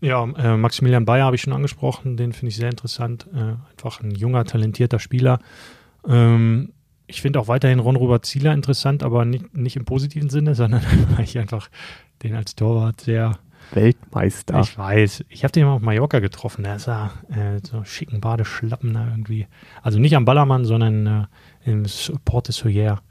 Ja, 0.00 0.24
äh, 0.24 0.56
Maximilian 0.56 1.04
Bayer 1.04 1.26
habe 1.26 1.36
ich 1.36 1.42
schon 1.42 1.52
angesprochen, 1.52 2.16
den 2.16 2.32
finde 2.32 2.48
ich 2.50 2.56
sehr 2.56 2.70
interessant. 2.70 3.26
Äh, 3.34 3.56
einfach 3.70 4.00
ein 4.00 4.12
junger, 4.12 4.44
talentierter 4.44 4.98
Spieler. 4.98 5.40
Ähm, 6.06 6.72
ich 7.06 7.20
finde 7.20 7.40
auch 7.40 7.48
weiterhin 7.48 7.80
Ron 7.80 7.96
Robert 7.96 8.24
Zieler 8.24 8.54
interessant, 8.54 9.02
aber 9.02 9.24
nicht, 9.24 9.54
nicht 9.54 9.76
im 9.76 9.84
positiven 9.84 10.30
Sinne, 10.30 10.54
sondern 10.54 10.82
weil 11.16 11.24
ich 11.24 11.38
einfach 11.38 11.68
den 12.22 12.34
als 12.34 12.54
Torwart 12.54 13.00
sehr 13.00 13.38
Weltmeister. 13.72 14.60
Ich 14.60 14.76
weiß. 14.76 15.24
Ich 15.28 15.44
habe 15.44 15.52
den 15.52 15.66
mal 15.66 15.74
auf 15.74 15.82
Mallorca 15.82 16.18
getroffen. 16.18 16.64
Der 16.64 16.76
ja 16.76 17.12
äh, 17.28 17.60
so 17.62 17.84
schicken 17.84 18.20
Badeschlappen 18.20 18.94
da 18.94 19.08
irgendwie. 19.08 19.46
Also 19.82 19.98
nicht 19.98 20.16
am 20.16 20.24
Ballermann, 20.24 20.64
sondern 20.64 21.28
äh, 21.64 21.70
im 21.70 21.86
Porte 22.24 22.52
Soyer 22.52 23.02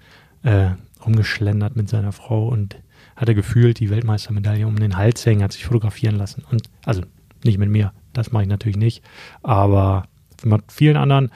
äh, 0.43 0.71
rumgeschlendert 1.05 1.75
mit 1.75 1.89
seiner 1.89 2.11
Frau 2.11 2.47
und 2.47 2.77
hatte 3.15 3.35
gefühlt 3.35 3.79
die 3.79 3.89
Weltmeistermedaille 3.89 4.67
um 4.67 4.77
den 4.77 4.97
Hals 4.97 5.25
hängen, 5.25 5.43
hat 5.43 5.53
sich 5.53 5.65
fotografieren 5.65 6.15
lassen. 6.15 6.43
Und 6.49 6.69
also 6.85 7.01
nicht 7.43 7.57
mit 7.57 7.69
mir, 7.69 7.93
das 8.13 8.31
mache 8.31 8.43
ich 8.43 8.49
natürlich 8.49 8.77
nicht, 8.77 9.03
aber 9.43 10.05
mit 10.43 10.71
vielen 10.71 10.97
anderen. 10.97 11.31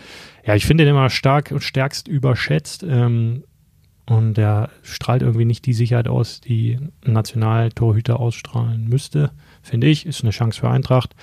Ja, 0.46 0.56
ich 0.56 0.66
finde 0.66 0.86
den 0.86 0.92
immer 0.92 1.10
stark 1.10 1.52
und 1.52 1.64
stärkst 1.64 2.08
überschätzt. 2.08 2.84
Ähm, 2.84 3.44
und 4.06 4.36
der 4.36 4.70
strahlt 4.82 5.22
irgendwie 5.22 5.46
nicht 5.46 5.66
die 5.66 5.74
Sicherheit 5.74 6.08
aus, 6.08 6.42
die 6.42 6.78
ein 7.06 7.14
Nationaltorhüter 7.14 8.20
ausstrahlen 8.20 8.88
müsste, 8.88 9.32
finde 9.62 9.88
ich. 9.88 10.06
Ist 10.06 10.24
eine 10.24 10.32
Chance 10.32 10.60
für 10.60 10.70
Eintracht. 10.70 11.16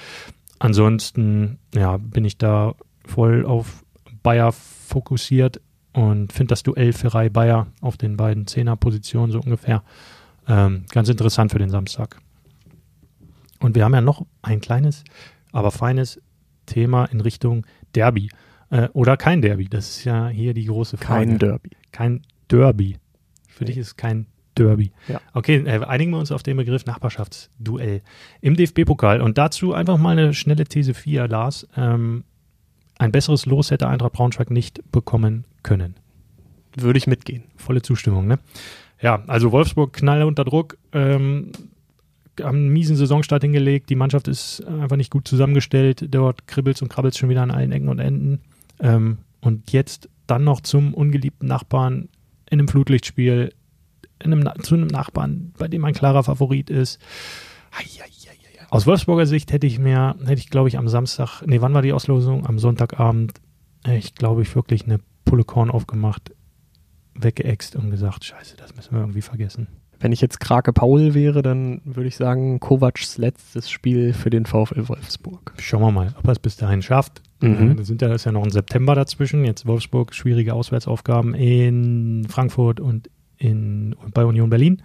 Ansonsten, 0.59 1.59
ja, 1.75 1.99
bin 1.99 2.25
ich 2.25 2.39
da 2.39 2.75
voll 3.05 3.45
auf 3.45 3.85
Bayer 4.23 4.53
fokussiert 4.53 5.61
und 5.93 6.33
finde 6.33 6.53
das 6.53 6.63
Duell 6.63 6.93
Ferrei 6.93 7.29
Bayer 7.29 7.67
auf 7.81 7.97
den 7.97 8.17
beiden 8.17 8.47
Zehnerpositionen 8.47 9.31
so 9.31 9.41
ungefähr 9.41 9.83
ähm, 10.49 10.85
ganz 10.91 11.09
interessant 11.09 11.53
für 11.53 11.59
den 11.59 11.71
Samstag. 11.71 12.21
Und 13.61 13.75
wir 13.75 13.85
haben 13.85 13.95
ja 13.95 14.01
noch 14.01 14.25
ein 14.43 14.61
kleines, 14.61 15.05
aber 15.53 15.71
feines 15.71 16.21
Thema 16.67 17.05
in 17.07 17.21
Richtung 17.21 17.67
Derby. 17.95 18.31
Äh, 18.71 18.89
oder 18.93 19.17
kein 19.17 19.43
Derby. 19.43 19.69
Das 19.69 19.89
ist 19.89 20.05
ja 20.05 20.29
hier 20.29 20.55
die 20.55 20.67
große 20.67 20.97
Frage. 20.97 21.27
Kein 21.27 21.39
Derby. 21.39 21.71
Kein 21.93 22.23
Derby. 22.51 22.97
Für 23.49 23.65
dich 23.65 23.77
ist 23.77 23.87
es 23.89 23.97
kein 23.97 24.27
Derby. 24.55 24.93
Ja. 25.09 25.21
Okay, 25.33 25.57
äh, 25.67 25.85
einigen 25.85 26.11
wir 26.11 26.19
uns 26.19 26.33
auf 26.33 26.43
den 26.43 26.57
Begriff 26.57 26.87
Nachbarschaftsduell 26.87 28.03
im 28.41 28.57
DFB-Pokal. 28.57 29.21
Und 29.21 29.39
dazu 29.39 29.73
einfach 29.73 29.99
mal 29.99 30.19
eine 30.19 30.35
schnelle 30.35 30.65
These 30.65 30.95
4, 30.95 31.29
Lars. 31.29 31.69
Ähm, 31.77 32.25
ein 32.99 33.13
besseres 33.13 33.47
Los 33.47 33.71
hätte 33.71 33.89
Eintracht 33.89 34.13
Braunschweig 34.13 34.51
nicht 34.51 34.81
bekommen 34.93 35.45
können. 35.63 35.95
Würde 36.77 36.99
ich 36.99 37.07
mitgehen. 37.07 37.45
Volle 37.57 37.83
Zustimmung, 37.83 38.27
ne? 38.27 38.39
Ja, 39.01 39.23
also 39.27 39.51
Wolfsburg 39.53 39.95
knall 39.95 40.25
unter 40.25 40.45
Druck, 40.45 40.77
ähm, 40.93 41.53
haben 42.41 42.57
einen 42.57 42.69
miesen 42.69 42.97
Saisonstart 42.97 43.43
hingelegt. 43.43 43.91
Die 43.91 43.97
Mannschaft 43.97 44.29
ist 44.29 44.65
einfach 44.67 44.97
nicht 44.97 45.11
gut 45.11 45.27
zusammengestellt. 45.27 46.07
Dort 46.15 46.47
kribbelt 46.47 46.81
und 46.83 46.89
krabbelt 46.89 47.17
schon 47.17 47.29
wieder 47.29 47.43
an 47.43 47.51
allen 47.51 47.73
Ecken 47.73 47.89
und 47.89 47.99
Enden. 47.99 48.41
Ähm, 48.79 49.19
und 49.41 49.73
jetzt 49.73 50.09
dann 50.27 50.45
noch 50.45 50.61
zum 50.61 50.95
ungeliebten 50.95 51.49
Nachbarn 51.49 52.09
in 52.51 52.59
einem 52.59 52.69
Flutlichtspiel 52.69 53.55
in 54.23 54.33
einem, 54.33 54.63
zu 54.63 54.75
einem 54.75 54.89
Nachbarn, 54.89 55.55
bei 55.57 55.67
dem 55.67 55.85
ein 55.85 55.95
klarer 55.95 56.23
Favorit 56.23 56.69
ist. 56.69 57.01
Aus 58.69 58.87
Wolfsburger 58.87 59.27
Sicht 59.27 59.51
hätte 59.53 59.67
ich 59.67 59.79
mir, 59.79 60.15
hätte 60.21 60.41
ich 60.41 60.51
glaube 60.51 60.69
ich 60.69 60.79
am 60.79 60.89
Samstag, 60.89 61.43
nee, 61.47 61.61
wann 61.61 61.75
war 61.75 61.83
die 61.83 61.93
Auslosung? 61.93 62.47
Am 62.47 62.59
Sonntagabend, 62.59 63.41
ich 63.87 64.15
glaube 64.15 64.43
ich 64.43 64.55
wirklich 64.55 64.85
eine 64.85 65.01
Pulle 65.25 65.45
Korn 65.45 65.71
aufgemacht. 65.71 66.33
weggeext 67.15 67.77
und 67.77 67.91
gesagt, 67.91 68.25
scheiße, 68.25 68.57
das 68.57 68.75
müssen 68.77 68.93
wir 68.93 69.01
irgendwie 69.01 69.23
vergessen. 69.23 69.69
Wenn 70.01 70.13
ich 70.13 70.23
jetzt 70.23 70.41
Krake 70.41 70.73
Paul 70.73 71.13
wäre, 71.13 71.43
dann 71.43 71.83
würde 71.85 72.09
ich 72.09 72.17
sagen, 72.17 72.59
Kovacs 72.59 73.19
letztes 73.19 73.71
Spiel 73.71 74.15
für 74.15 74.31
den 74.31 74.47
VfL 74.47 74.89
Wolfsburg. 74.89 75.53
Schauen 75.59 75.83
wir 75.83 75.93
mal, 75.93 76.15
ob 76.19 76.27
er 76.27 76.33
es 76.33 76.39
bis 76.39 76.57
dahin 76.57 76.81
schafft. 76.81 77.21
Mhm. 77.43 77.73
Äh, 77.73 77.75
Da 77.75 77.85
sind 77.85 78.01
ja, 78.01 78.13
ist 78.15 78.25
ja 78.25 78.33
noch 78.33 78.43
ein 78.43 78.51
September 78.51 78.95
dazwischen. 78.95 79.45
Jetzt 79.45 79.67
Wolfsburg, 79.67 80.15
schwierige 80.15 80.55
Auswärtsaufgaben 80.55 81.35
in 81.35 82.27
Frankfurt 82.29 82.81
und 82.81 83.11
in, 83.37 83.93
und 83.93 84.15
bei 84.15 84.25
Union 84.25 84.49
Berlin. 84.49 84.83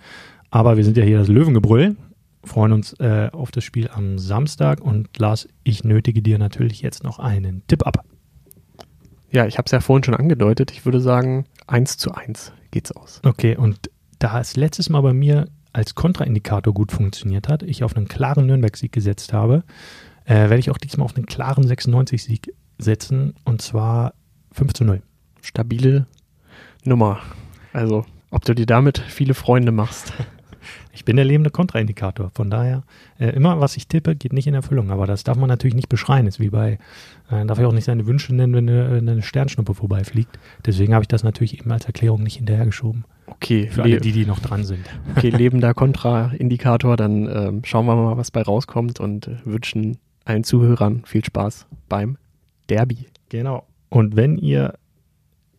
Aber 0.52 0.76
wir 0.76 0.84
sind 0.84 0.98
ja 0.98 1.04
hier 1.04 1.18
das 1.18 1.30
Löwengebrüll. 1.30 1.96
Freuen 2.44 2.74
uns 2.74 2.94
äh, 3.00 3.30
auf 3.32 3.52
das 3.52 3.64
Spiel 3.64 3.90
am 3.94 4.20
Samstag. 4.20 4.82
Und 4.82 5.18
Lars, 5.18 5.48
ich 5.64 5.86
nötige 5.86 6.22
dir 6.22 6.38
natürlich 6.38 6.82
jetzt 6.82 7.06
noch 7.06 7.20
einen 7.20 7.64
Tipp 7.68 7.88
ab. 7.88 8.04
Ja, 9.32 9.46
ich 9.46 9.58
habe 9.58 9.66
es 9.66 9.72
ja 9.72 9.80
vorhin 9.80 10.04
schon 10.04 10.14
angedeutet. 10.14 10.72
Ich 10.72 10.86
würde 10.86 11.00
sagen, 11.00 11.46
1 11.68 11.98
zu 11.98 12.14
1 12.14 12.52
geht's 12.72 12.92
aus. 12.92 13.22
Okay, 13.26 13.58
und 13.58 13.90
da 14.20 14.40
es 14.40 14.56
letztes 14.56 14.90
Mal 14.90 15.02
bei 15.02 15.14
mir 15.14 15.48
als 15.74 15.96
Kontraindikator 15.96 16.74
gut 16.74 16.92
funktioniert 16.92 17.50
hat, 17.50 17.64
ich 17.64 17.84
auf 17.84 17.96
einen 17.96 18.08
klaren 18.08 18.46
Nürnberg-Sieg 18.46 18.92
gesetzt 18.92 19.34
habe, 19.34 19.64
äh, 20.24 20.34
werde 20.34 20.60
ich 20.60 20.72
auch 20.72 20.78
diesmal 20.78 21.06
auf 21.06 21.16
einen 21.16 21.26
klaren 21.26 21.66
96-Sieg 21.66 22.54
setzen. 22.78 23.34
Und 23.44 23.62
zwar 23.62 24.14
5 24.52 24.74
zu 24.74 24.84
0. 24.86 25.02
Stabile 25.42 26.08
Nummer. 26.84 27.20
Also, 27.74 28.06
ob 28.32 28.46
du 28.46 28.56
dir 28.56 28.66
damit 28.66 29.00
viele 29.00 29.34
Freunde 29.34 29.72
machst. 29.72 30.14
Ich 30.96 31.06
bin 31.06 31.18
der 31.18 31.26
lebende 31.26 31.50
Kontraindikator. 31.50 32.32
Von 32.34 32.50
daher, 32.50 32.84
äh, 33.20 33.30
immer 33.30 33.60
was 33.60 33.78
ich 33.78 33.88
tippe, 33.88 34.16
geht 34.16 34.34
nicht 34.34 34.48
in 34.48 34.54
Erfüllung. 34.54 34.92
Aber 34.92 35.06
das 35.06 35.24
darf 35.24 35.38
man 35.38 35.50
natürlich 35.50 35.76
nicht 35.76 35.90
beschreien. 35.90 36.26
Ist 36.26 36.40
wie 36.40 36.50
bei, 36.50 36.80
äh, 37.30 37.46
darf 37.46 37.60
ich 37.60 37.66
auch 37.66 37.74
nicht 37.74 37.84
seine 37.84 38.08
Wünsche 38.08 38.34
nennen, 38.34 38.54
wenn 38.54 38.70
eine, 38.70 38.92
wenn 38.92 39.10
eine 39.10 39.22
Sternschnuppe 39.22 39.74
vorbeifliegt. 39.74 40.40
Deswegen 40.66 40.94
habe 40.94 41.04
ich 41.04 41.08
das 41.08 41.24
natürlich 41.24 41.60
eben 41.60 41.72
als 41.72 41.86
Erklärung 41.86 42.24
nicht 42.24 42.38
hinterhergeschoben. 42.38 43.04
Okay, 43.28 43.68
Für 43.68 43.84
alle 43.84 43.96
le 43.96 44.02
die, 44.02 44.12
die 44.12 44.26
noch 44.26 44.40
dran 44.40 44.64
sind. 44.64 44.86
okay 45.16 45.30
lebender 45.36 45.74
Kontraindikator. 45.74 46.96
Dann 46.96 47.28
ähm, 47.28 47.62
schauen 47.66 47.86
wir 47.86 47.96
mal, 47.96 48.18
was 48.18 48.32
bei 48.32 48.42
rauskommt 48.42 49.00
und 49.00 49.28
äh, 49.28 49.36
wünschen 49.44 49.98
allen 50.24 50.44
Zuhörern 50.44 51.04
viel 51.06 51.24
Spaß 51.24 51.68
beim 51.90 52.18
Derby. 52.70 53.06
Genau. 53.30 53.66
Und 53.90 54.16
wenn 54.16 54.38
ihr 54.38 54.74